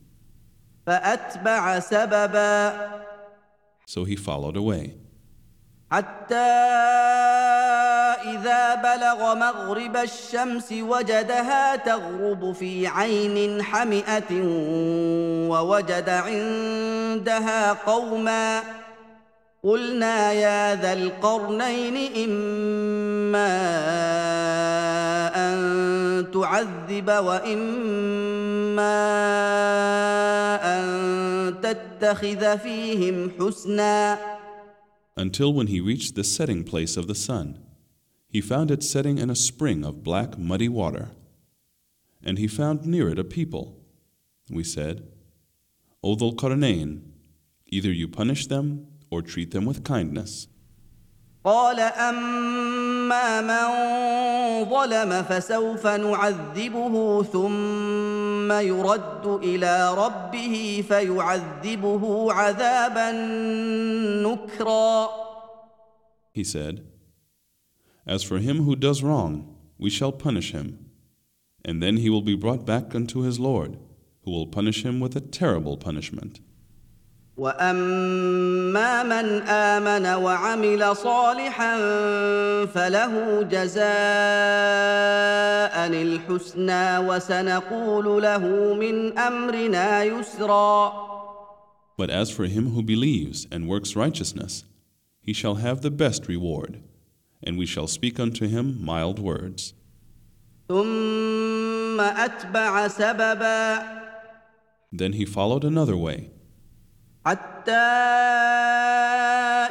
فاتبع 0.86 1.78
سببا 1.78 2.74
So 3.86 4.04
he 4.04 4.16
followed 4.16 4.56
away, 4.56 4.94
حتى 5.90 6.44
اذا 8.25 8.75
بلغ 8.75 9.35
مغرب 9.35 9.97
الشمس 9.97 10.71
وجدها 10.71 11.75
تغرب 11.75 12.51
في 12.51 12.87
عين 12.87 13.63
حمئة 13.63 14.31
ووجد 15.49 16.09
عندها 16.09 17.73
قوما 17.73 18.61
قلنا 19.63 20.31
يا 20.33 20.75
ذا 20.75 20.93
القرنين 20.93 21.97
إما 22.15 23.51
أن 25.35 26.31
تعذب 26.33 27.09
وإما 27.09 28.95
أن 30.63 30.85
تتخذ 31.61 32.57
فيهم 32.57 33.31
حسنا. 33.39 34.17
Until 35.17 35.53
when 35.53 35.67
he 35.67 35.81
reached 35.81 36.15
the 36.15 36.23
setting 36.23 36.63
place 36.63 36.95
of 36.95 37.07
the 37.07 37.15
sun, 37.15 37.68
he 38.28 38.40
found 38.40 38.70
it 38.70 38.82
setting 38.82 39.18
in 39.18 39.30
a 39.30 39.36
spring 39.36 39.84
of 39.84 40.02
black, 40.02 40.36
muddy 40.36 40.68
water. 40.68 41.10
And 42.22 42.38
he 42.38 42.48
found 42.48 42.84
near 42.84 43.08
it 43.10 43.18
a 43.18 43.24
people. 43.24 43.78
We 44.50 44.64
said, 44.64 45.06
O 46.02 46.16
Dhul 46.16 46.34
Qarnayn, 46.34 47.02
either 47.66 47.92
you 47.92 48.08
punish 48.08 48.46
them, 48.46 48.88
or 49.10 49.22
treat 49.22 49.52
them 49.52 49.64
with 49.64 49.84
kindness. 49.84 50.48
قال 51.44 51.80
اما 51.80 53.40
من 53.40 53.66
ظلم 54.70 55.22
فسوف 55.22 55.86
نعذبه 55.86 57.22
ثم 57.22 58.52
يرد 58.52 59.26
الى 59.26 59.94
ربه 59.94 60.84
فيعذبه 60.88 62.32
عذابا 62.32 63.12
نكرا 64.22 65.08
He 66.32 66.42
said, 66.42 66.87
As 68.08 68.22
for 68.22 68.38
him 68.38 68.64
who 68.64 68.76
does 68.76 69.02
wrong, 69.02 69.56
we 69.78 69.88
shall 69.88 70.12
punish 70.12 70.52
him, 70.52 70.90
and 71.64 71.82
then 71.82 71.96
he 71.96 72.10
will 72.10 72.20
be 72.20 72.34
brought 72.34 72.66
back 72.66 72.94
unto 72.94 73.20
his 73.20 73.40
Lord, 73.40 73.78
who 74.24 74.30
will 74.30 74.46
punish 74.46 74.84
him 74.84 75.00
with 75.00 75.16
a 75.16 75.20
terrible 75.20 75.78
punishment. 75.78 76.40
واما 77.36 79.02
من 79.02 79.42
امن 79.42 80.06
وعمل 80.06 80.96
صالحا 80.96 81.76
فله 82.66 83.42
جزاء 83.42 83.84
الحسنى 85.88 86.98
وسنقول 86.98 88.22
له 88.22 88.74
من 88.74 89.18
امرنا 89.18 90.04
يسرا 90.04 90.92
But 91.96 92.10
as 92.10 92.30
for 92.30 92.46
him 92.46 92.70
who 92.70 92.82
believes 92.82 93.46
and 93.50 93.68
works 93.68 93.96
righteousness, 93.96 94.64
he 95.20 95.32
shall 95.32 95.56
have 95.56 95.80
the 95.80 95.90
best 95.90 96.28
reward, 96.28 96.80
and 97.42 97.58
we 97.58 97.66
shall 97.66 97.86
speak 97.86 98.18
unto 98.18 98.46
him 98.46 98.84
mild 98.84 99.18
words. 99.18 99.74
ثم 100.68 102.00
اتبع 102.00 102.88
سببا 102.88 103.82
Then 104.92 105.12
he 105.12 105.24
followed 105.24 105.64
another 105.64 105.96
way, 105.96 106.30
حتى 107.26 107.72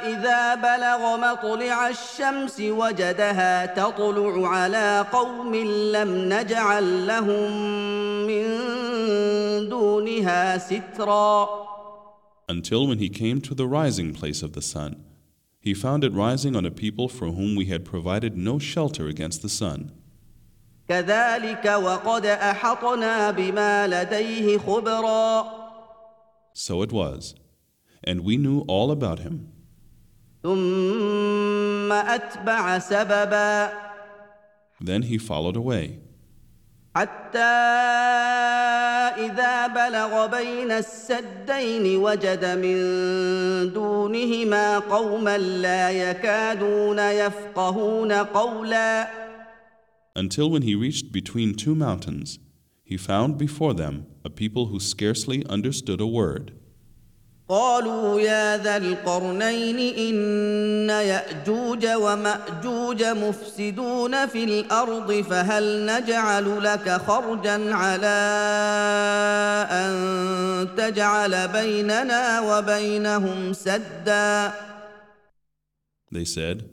اذا 0.03 0.55
بلغ 0.55 1.17
مطلع 1.17 1.89
الشمس 1.89 2.59
وجدها 2.59 3.65
تطلع 3.65 4.47
على 4.47 5.05
قوم 5.11 5.55
لم 5.95 6.33
نجعل 6.33 7.07
لهم 7.07 7.51
من 8.27 8.43
دونها 9.69 10.57
سترا 10.57 11.63
until 12.49 12.87
when 12.87 12.99
he 12.99 13.09
came 13.09 13.41
to 13.41 13.55
the 13.55 13.67
rising 13.67 14.13
place 14.13 14.43
of 14.43 14.53
the 14.53 14.61
sun, 14.61 15.05
he 15.60 15.74
found 15.74 16.04
it 16.04 16.12
rising 16.12 16.54
on 16.56 16.64
a 16.64 16.70
people 16.70 17.08
for 17.08 17.26
whom 17.26 17.56
we 17.56 17.66
had 17.66 17.84
provided 17.84 18.36
no 18.36 18.58
shelter 18.58 19.08
against 19.08 19.42
the 19.42 19.48
sun. 19.48 19.92
So 26.54 26.82
it 26.82 26.92
was, 26.92 27.34
and 28.02 28.24
we 28.24 28.36
knew 28.36 28.60
all 28.68 28.90
about 28.90 29.18
him. 29.18 29.52
Then 34.80 35.02
he 35.02 35.18
followed 35.18 35.56
away. 35.56 35.98
حتى 36.97 37.39
اذا 39.25 39.67
بلغ 39.67 40.27
بين 40.27 40.71
السدين 40.71 41.97
وجد 41.97 42.45
من 42.45 42.77
دونهما 43.73 44.79
قوما 44.79 45.37
لا 45.37 45.91
يكادون 45.91 46.99
يفقهون 46.99 48.11
قولا 48.11 49.23
until 50.15 50.51
when 50.51 50.61
he 50.61 50.75
reached 50.75 51.11
between 51.11 51.55
two 51.55 51.73
mountains, 51.73 52.37
he 52.83 52.97
found 52.97 53.37
before 53.37 53.73
them 53.73 54.05
a 54.23 54.29
people 54.29 54.67
who 54.67 54.79
scarcely 54.79 55.43
understood 55.47 55.99
a 55.99 56.07
word. 56.07 56.53
قالوا 57.48 58.20
يا 58.20 58.56
ذا 58.62 58.76
القرنين 58.76 59.78
إن 59.78 60.90
يأجوج 60.90 61.86
ومأجوج 61.86 63.04
مفسدون 63.04 64.26
في 64.26 64.44
الأرض 64.44 65.12
فهل 65.12 65.86
نجعل 65.86 66.64
لك 66.64 66.90
خرجا 66.90 67.74
على 67.74 68.18
أن 69.70 70.68
تجعل 70.76 71.48
بيننا 71.48 72.40
وبينهم 72.40 73.52
سدا 73.52 74.52
They 76.10 76.24
said, 76.24 76.68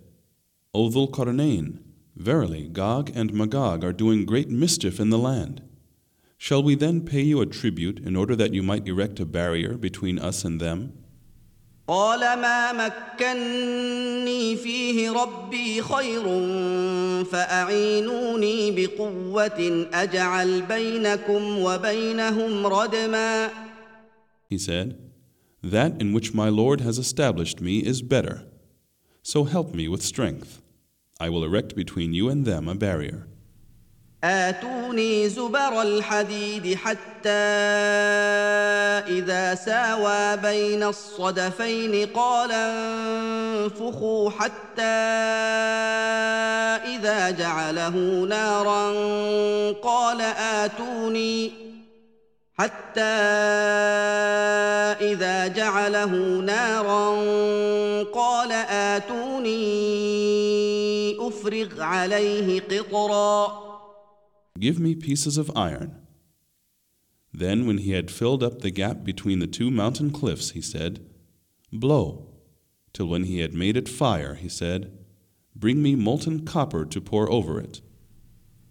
O 0.73 0.89
Dhul 0.89 1.09
Qarnayn, 1.09 1.79
verily 2.15 2.67
Gog 2.69 3.11
and 3.15 3.33
Magog 3.33 3.83
are 3.83 3.91
doing 3.93 4.25
great 4.25 4.49
mischief 4.49 4.99
in 4.99 5.09
the 5.09 5.17
land. 5.17 5.61
Shall 6.38 6.62
we 6.62 6.74
then 6.74 7.02
pay 7.02 7.20
you 7.20 7.42
a 7.42 7.46
tribute 7.46 7.98
in 7.98 8.16
order 8.16 8.34
that 8.34 8.54
you 8.54 8.62
might 8.62 8.88
erect 8.88 9.20
a 9.20 9.26
barrier 9.26 9.76
between 9.76 10.18
us 10.18 10.44
and 10.44 10.58
them? 10.60 10.92
قال 11.88 12.20
ما 12.20 12.72
مكني 12.72 14.56
فيه 14.56 15.10
ربي 15.10 15.82
خير 15.82 16.22
فاعينوني 17.24 18.70
بقوه 18.70 19.86
اجعل 19.92 20.62
بينكم 20.62 21.58
وبينهم 21.58 22.66
ردما 22.66 23.50
He 24.48 24.58
said, 24.58 24.98
That 25.62 26.00
in 26.00 26.12
which 26.12 26.32
my 26.34 26.48
Lord 26.48 26.80
has 26.80 26.98
established 26.98 27.60
me 27.60 27.78
is 27.78 28.02
better. 28.02 28.44
So 29.22 29.44
help 29.44 29.74
me 29.74 29.86
with 29.88 30.02
strength. 30.02 30.62
I 31.20 31.28
will 31.28 31.44
erect 31.44 31.76
between 31.76 32.14
you 32.14 32.28
and 32.30 32.46
them 32.46 32.66
a 32.66 32.74
barrier. 32.74 33.26
آتوني 34.25 35.29
زبر 35.29 35.81
الحديد 35.81 36.77
حتى 36.77 37.29
إذا 39.07 39.55
ساوى 39.55 40.37
بين 40.37 40.83
الصدفين 40.83 42.05
قال 42.05 42.51
انفخوا 42.51 44.29
حتى 44.29 44.81
إذا 46.95 47.29
جعله 47.29 48.25
نارا 48.29 48.91
قال 49.71 50.21
آتوني 50.21 51.51
حتى 52.57 53.01
إذا 55.01 55.47
جعله 55.47 56.11
نارا 56.45 57.09
قال 58.13 58.51
آتوني 58.69 59.57
أفرغ 61.27 61.81
عليه 61.81 62.61
قطرا 62.61 63.64
Give 64.58 64.78
me 64.78 64.94
pieces 64.94 65.38
of 65.38 65.50
iron. 65.56 65.96
Then, 67.32 67.66
when 67.66 67.78
he 67.78 67.92
had 67.92 68.10
filled 68.10 68.42
up 68.42 68.60
the 68.60 68.70
gap 68.70 69.04
between 69.04 69.38
the 69.38 69.46
two 69.46 69.70
mountain 69.70 70.10
cliffs, 70.10 70.50
he 70.50 70.60
said, 70.60 71.00
Blow. 71.72 72.26
Till 72.92 73.06
when 73.06 73.24
he 73.24 73.38
had 73.38 73.54
made 73.54 73.76
it 73.76 73.88
fire, 73.88 74.34
he 74.34 74.48
said, 74.48 74.92
Bring 75.54 75.80
me 75.82 75.94
molten 75.94 76.44
copper 76.44 76.84
to 76.84 77.00
pour 77.00 77.30
over 77.30 77.60
it. 77.60 77.80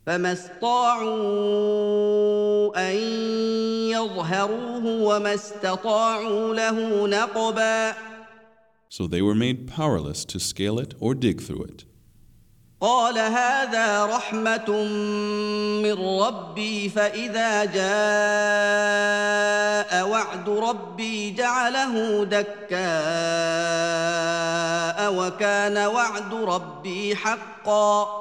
فما 0.05 0.31
استطاعوا 0.31 1.09
ان 2.75 2.95
يظهروه 3.91 4.85
وما 4.85 5.33
استطاعوا 5.33 6.55
له 6.55 7.07
نقبا 7.07 7.93
So 8.89 9.05
they 9.05 9.21
were 9.21 9.35
made 9.35 9.67
powerless 9.67 10.25
to 10.25 10.39
scale 10.39 10.79
it 10.79 10.95
or 10.99 11.13
dig 11.13 11.41
through 11.41 11.63
it. 11.63 11.85
قال 12.83 13.17
هذا 13.17 14.05
رحمه 14.05 14.83
من 15.83 15.93
ربي 15.93 16.89
فاذا 16.89 17.65
جاء 17.65 17.89
وعد 20.09 20.49
ربي 20.49 21.31
جعله 21.31 22.23
دكاء 22.23 22.79
وكان 25.13 25.77
وعد 25.77 26.33
ربي 26.33 27.15
حقا 27.15 28.19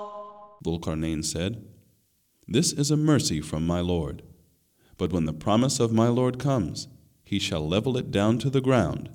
Dhul 0.65 1.25
said, 1.25 1.65
This 2.49 2.73
is 2.73 2.91
a 2.91 2.97
mercy 2.97 3.41
from 3.41 3.65
my 3.65 3.81
Lord. 3.81 4.23
But 4.97 5.13
when 5.13 5.27
the 5.27 5.33
promise 5.33 5.79
of 5.79 5.93
my 5.93 6.09
Lord 6.09 6.41
comes, 6.41 6.89
he 7.25 7.39
shall 7.39 7.69
level 7.69 7.97
it 7.97 8.11
down 8.11 8.39
to 8.39 8.51
the 8.51 8.61
ground, 8.61 9.09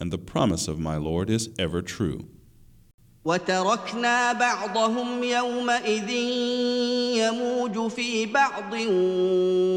and 0.00 0.10
the 0.10 0.16
promise 0.16 0.66
of 0.66 0.78
my 0.78 0.96
Lord 0.96 1.28
is 1.28 1.50
ever 1.58 1.82
true. 1.82 2.30
وتركنا 3.24 4.32
بعضهم 4.32 5.22
يومئذ 5.22 6.10
يموج 7.18 7.90
في 7.90 8.26
بعض 8.26 8.72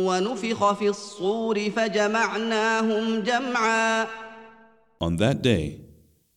ونفخ 0.07 0.73
في 0.73 0.89
الصور 0.89 1.69
فجمعناهم 1.69 3.19
جمعا 3.19 4.07
On 5.01 5.17
that 5.17 5.41
day, 5.41 5.81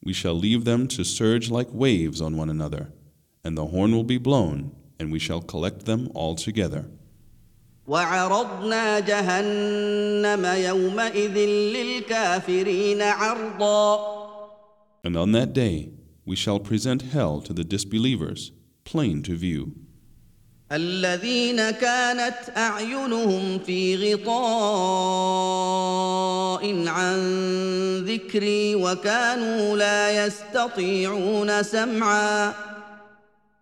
we 0.05 0.13
shall 0.13 0.35
leave 0.35 0.65
them 0.65 0.89
to 0.89 1.05
surge 1.05 1.51
like 1.51 1.69
waves 1.73 2.21
on 2.21 2.37
one 2.37 2.51
another, 2.51 2.93
and 3.45 3.57
the 3.59 3.67
horn 3.67 3.93
will 3.93 4.09
be 4.15 4.19
blown, 4.19 4.73
and 4.99 5.13
we 5.13 5.19
shall 5.19 5.43
collect 5.43 5.85
them 5.85 6.09
all 6.15 6.35
together. 6.35 6.85
وعرضنا 7.87 9.01
جهنم 9.01 10.45
يومئذ 10.45 11.39
للكافرين 11.77 13.03
عرضا 13.03 14.15
And 15.05 15.17
on 15.19 15.33
that 15.33 15.53
day, 15.53 15.91
we 16.29 16.37
shall 16.37 16.59
present 16.59 17.03
hell 17.03 17.41
to 17.43 17.53
the 17.53 17.65
disbelievers, 17.65 18.53
plain 18.85 19.23
to 19.23 19.37
view. 19.37 19.73
الذين 20.73 21.71
كانت 21.71 22.51
اعينهم 22.57 23.59
في 23.59 24.15
غطاء 24.15 24.25
عن 26.89 27.19
ذكري 28.05 28.75
وكانوا 28.75 29.77
لا 29.77 30.27
يستطيعون 30.27 31.63
سمعا 31.63 32.55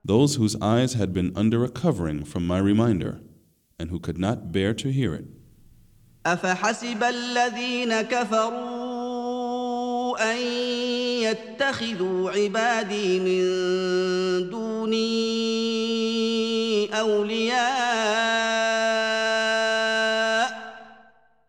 Those 0.04 0.34
whose 0.34 0.56
eyes 0.60 0.94
had 0.94 1.12
been 1.12 1.32
under 1.36 1.64
a 1.64 1.68
covering 1.68 2.24
from 2.24 2.44
my 2.46 2.58
reminder, 2.58 3.20
and 3.78 3.90
who 3.90 4.00
could 4.00 4.18
not 4.18 4.50
bear 4.52 4.74
to 4.74 4.88
hear 4.90 5.14
it. 5.14 5.26
افحسب 6.26 7.02
الذين 7.02 8.02
كفروا 8.02 9.15
ان 10.19 10.37
يتخذوا 11.21 12.31
عبادي 12.31 13.19
من 13.19 14.49
دوني 14.49 15.17
اولياء 16.99 17.67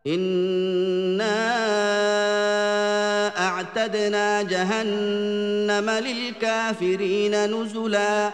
انا 0.07 1.39
اعتدنا 3.39 4.43
جهنم 4.43 5.91
للكافرين 5.91 7.35
نزلا 7.55 8.33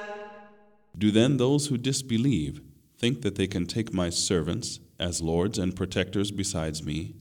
Do 0.96 1.10
then 1.10 1.36
those 1.38 1.66
who 1.66 1.76
disbelieve 1.76 2.60
think 2.98 3.22
that 3.22 3.34
they 3.34 3.48
can 3.48 3.66
take 3.66 3.92
my 3.92 4.10
servants 4.10 4.78
as 5.00 5.20
lords 5.20 5.58
and 5.58 5.74
protectors 5.74 6.30
besides 6.30 6.84
me? 6.84 7.14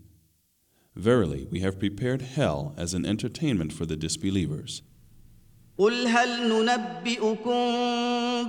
Verily, 0.99 1.47
we 1.49 1.61
have 1.61 1.79
prepared 1.79 2.23
hell 2.23 2.75
as 2.77 2.93
an 2.93 3.07
entertainment 3.07 3.73
for 3.73 3.87
the 3.87 3.97
disbelievers. 3.97 4.83
قل 5.79 6.07
هل 6.07 6.49
ننبئكم 6.49 7.61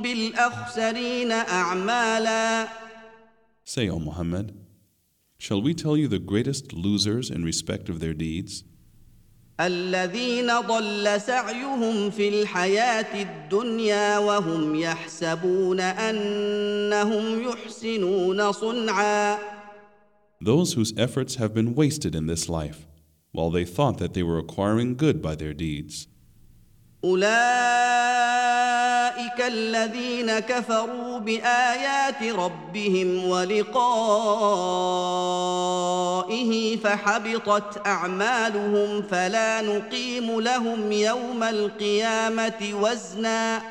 بالاخسرين 0.02 1.32
اعمالا 1.32 2.68
Say, 3.64 3.88
O 3.88 4.00
Muhammad, 4.00 4.56
shall 5.38 5.62
we 5.62 5.76
tell 5.76 5.96
you 5.96 6.08
the 6.08 6.18
greatest 6.18 6.74
losers 6.74 7.30
in 7.30 7.46
respect 7.46 7.88
of 7.88 8.00
their 8.00 8.16
deeds? 8.16 8.64
الذين 9.60 10.48
ضل 10.60 11.22
سعيهم 11.22 12.10
في 12.10 12.30
الحياه 12.30 13.22
الدنيا 13.22 14.18
وهم 14.18 14.76
يحسبون 14.76 15.80
انهم 15.80 17.44
يحسنون 17.50 18.52
صنعا 18.52 19.53
Those 20.42 20.74
whose 20.74 20.94
efforts 20.98 21.36
have 21.36 21.54
been 21.54 21.76
wasted 21.76 22.16
in 22.16 22.28
this 22.28 22.48
life, 22.48 22.88
while 23.32 23.50
they 23.50 23.66
thought 23.66 23.98
that 23.98 24.14
they 24.14 24.24
were 24.24 24.40
acquiring 24.40 24.96
good 24.96 25.22
by 25.22 25.36
their 25.36 25.54
deeds. 25.54 26.08
اولئك 27.04 27.30
الذين 29.42 30.40
كفروا 30.40 31.20
بايات 31.20 32.24
ربهم 32.24 33.26
ولقائه 33.26 33.70
فحبطت 36.78 37.88
اعمالهم 37.88 39.02
فلا 39.02 39.62
نقيم 39.62 40.42
لهم 40.42 40.92
يوم 40.92 41.44
القيامه 41.44 42.74
وزنا 42.82 43.62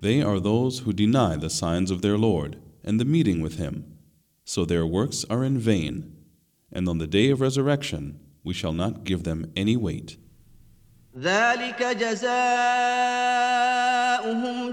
They 0.00 0.22
are 0.22 0.40
those 0.40 0.78
who 0.80 0.94
deny 0.94 1.36
the 1.36 1.50
signs 1.50 1.90
of 1.90 2.00
their 2.00 2.16
Lord 2.16 2.56
and 2.82 2.98
the 2.98 3.04
meeting 3.04 3.42
with 3.42 3.58
Him, 3.58 3.84
so 4.44 4.64
their 4.64 4.86
works 4.86 5.24
are 5.30 5.44
in 5.44 5.58
vain, 5.58 6.16
and 6.72 6.88
on 6.88 6.98
the 6.98 7.06
day 7.06 7.30
of 7.30 7.40
resurrection 7.40 8.20
we 8.42 8.54
shall 8.54 8.72
not 8.72 9.04
give 9.04 9.22
them 9.24 9.52
any 9.56 9.76
weight. 9.76 10.16
ذلك 11.18 11.82
جزاؤهم 11.82 12.30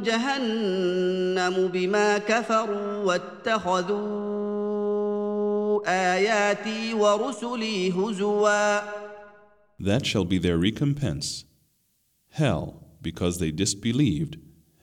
جهنم 0.03 1.67
بما 1.67 2.17
كفروا 2.17 3.03
واتخذوا 3.03 4.27
اياتي 5.87 6.93
ورسلي 6.93 7.91
هزوا 7.91 8.81
That 9.79 10.05
shall 10.07 10.25
be 10.25 10.39
their 10.39 10.57
recompense. 10.57 11.45
Hell, 12.31 12.83
because 13.01 13.37
they 13.37 13.51
disbelieved 13.51 14.37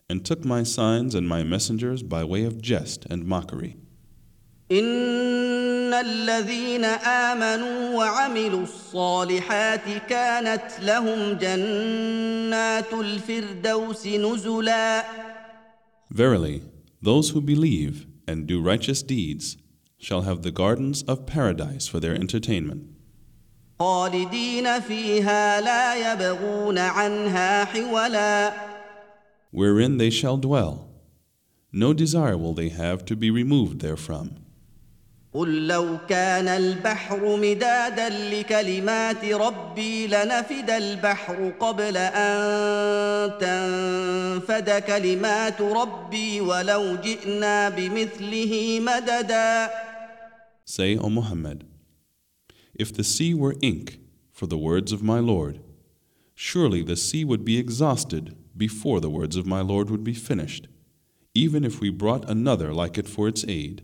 and 0.09 0.25
took 0.25 0.45
my 0.45 0.63
signs 0.63 1.15
and 1.15 1.29
my 1.29 1.43
messengers 1.43 2.03
by 2.03 2.23
way 2.25 2.45
of 2.45 2.61
jest 2.61 3.05
and 3.11 3.25
mockery. 3.27 3.77
ان 4.73 5.95
الذين 5.95 6.85
امنوا 6.85 7.95
وعملوا 7.97 8.63
الصالحات 8.63 9.89
كانت 10.09 10.65
لهم 10.83 11.33
جنات 11.33 12.93
الفردوس 12.93 14.07
نزلا 14.07 15.05
Verily, 16.11 16.63
those 17.03 17.31
who 17.31 17.41
believe 17.41 18.07
and 18.27 18.47
do 18.47 18.63
righteous 18.63 19.03
deeds 19.03 19.57
shall 19.99 20.23
have 20.23 20.43
the 20.43 20.51
gardens 20.51 21.03
of 21.03 21.27
paradise 21.27 21.87
for 21.87 22.01
their 22.01 22.15
entertainment, 22.15 22.83
خالدين 23.79 24.81
فيها 24.81 25.61
لا 25.61 26.13
يبغون 26.13 26.79
عنها 26.79 27.65
حولا 27.65 28.53
wherein 29.51 29.99
they 29.99 30.11
shall 30.11 30.37
dwell. 30.37 30.89
No 31.73 31.93
desire 31.93 32.39
will 32.39 32.55
they 32.55 32.71
have 32.71 33.05
to 33.05 33.17
be 33.17 33.31
removed 33.31 33.81
therefrom. 33.81 34.45
قل 35.34 35.68
لو 35.68 35.98
كان 36.10 36.48
البحر 36.48 37.38
مدادا 37.38 38.10
لكلمات 38.10 39.26
ربي 39.26 40.08
لنفد 40.08 40.70
البحر 40.70 41.50
قبل 41.60 41.98
ان 41.98 43.32
تنفد 43.40 44.70
كلمات 44.70 45.62
ربي 45.62 46.42
ولو 46.42 46.96
جئنا 46.96 47.70
بمثله 47.70 48.80
مددا 48.80 49.70
Say, 50.66 50.96
O 50.98 51.10
Muhammad, 51.10 51.66
if 52.76 52.94
the 52.94 53.04
sea 53.04 53.34
were 53.34 53.56
ink 53.62 54.00
for 54.32 54.46
the 54.46 54.58
words 54.58 54.92
of 54.92 55.02
my 55.02 55.20
Lord, 55.20 55.60
surely 56.36 56.84
the 56.84 56.96
sea 56.96 57.24
would 57.26 57.44
be 57.44 57.58
exhausted 57.58 58.36
before 58.56 59.00
the 59.00 59.10
words 59.10 59.36
of 59.36 59.48
my 59.48 59.62
Lord 59.62 59.90
would 59.90 60.04
be 60.04 60.14
finished, 60.14 60.68
even 61.34 61.64
if 61.64 61.82
we 61.82 61.90
brought 61.90 62.30
another 62.30 62.72
like 62.74 62.98
it 62.98 63.08
for 63.08 63.28
its 63.28 63.44
aid. 63.48 63.84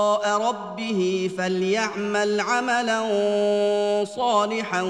ربه 0.50 1.30
فليعمل 1.38 2.40
عملا 2.40 3.00
صالحا 4.04 4.82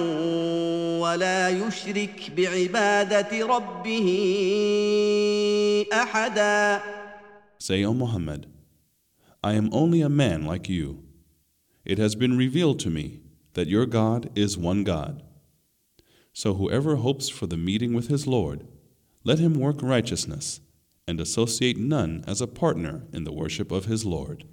ولا 1.00 1.48
يشرك 1.48 2.32
بعباده 2.36 3.46
ربه 3.46 4.08
احدا 5.92 6.82
Say, 7.58 7.84
O 7.84 7.94
Muhammad, 7.94 8.46
I 9.42 9.54
am 9.54 9.70
only 9.72 10.00
a 10.02 10.08
man 10.08 10.44
like 10.44 10.68
you. 10.68 11.02
It 11.84 11.98
has 11.98 12.14
been 12.14 12.36
revealed 12.36 12.78
to 12.80 12.90
me 12.90 13.20
that 13.54 13.68
your 13.68 13.86
God 13.86 14.30
is 14.34 14.58
one 14.58 14.84
God. 14.84 15.22
So 16.32 16.54
whoever 16.54 16.96
hopes 16.96 17.28
for 17.28 17.46
the 17.46 17.56
meeting 17.56 17.94
with 17.94 18.08
his 18.08 18.26
Lord, 18.26 18.66
let 19.24 19.38
him 19.38 19.54
work 19.54 19.82
righteousness 19.82 20.60
and 21.08 21.18
associate 21.20 21.78
none 21.78 22.24
as 22.26 22.40
a 22.40 22.46
partner 22.46 23.04
in 23.12 23.24
the 23.24 23.32
worship 23.32 23.72
of 23.72 23.86
his 23.86 24.04
Lord. 24.04 24.44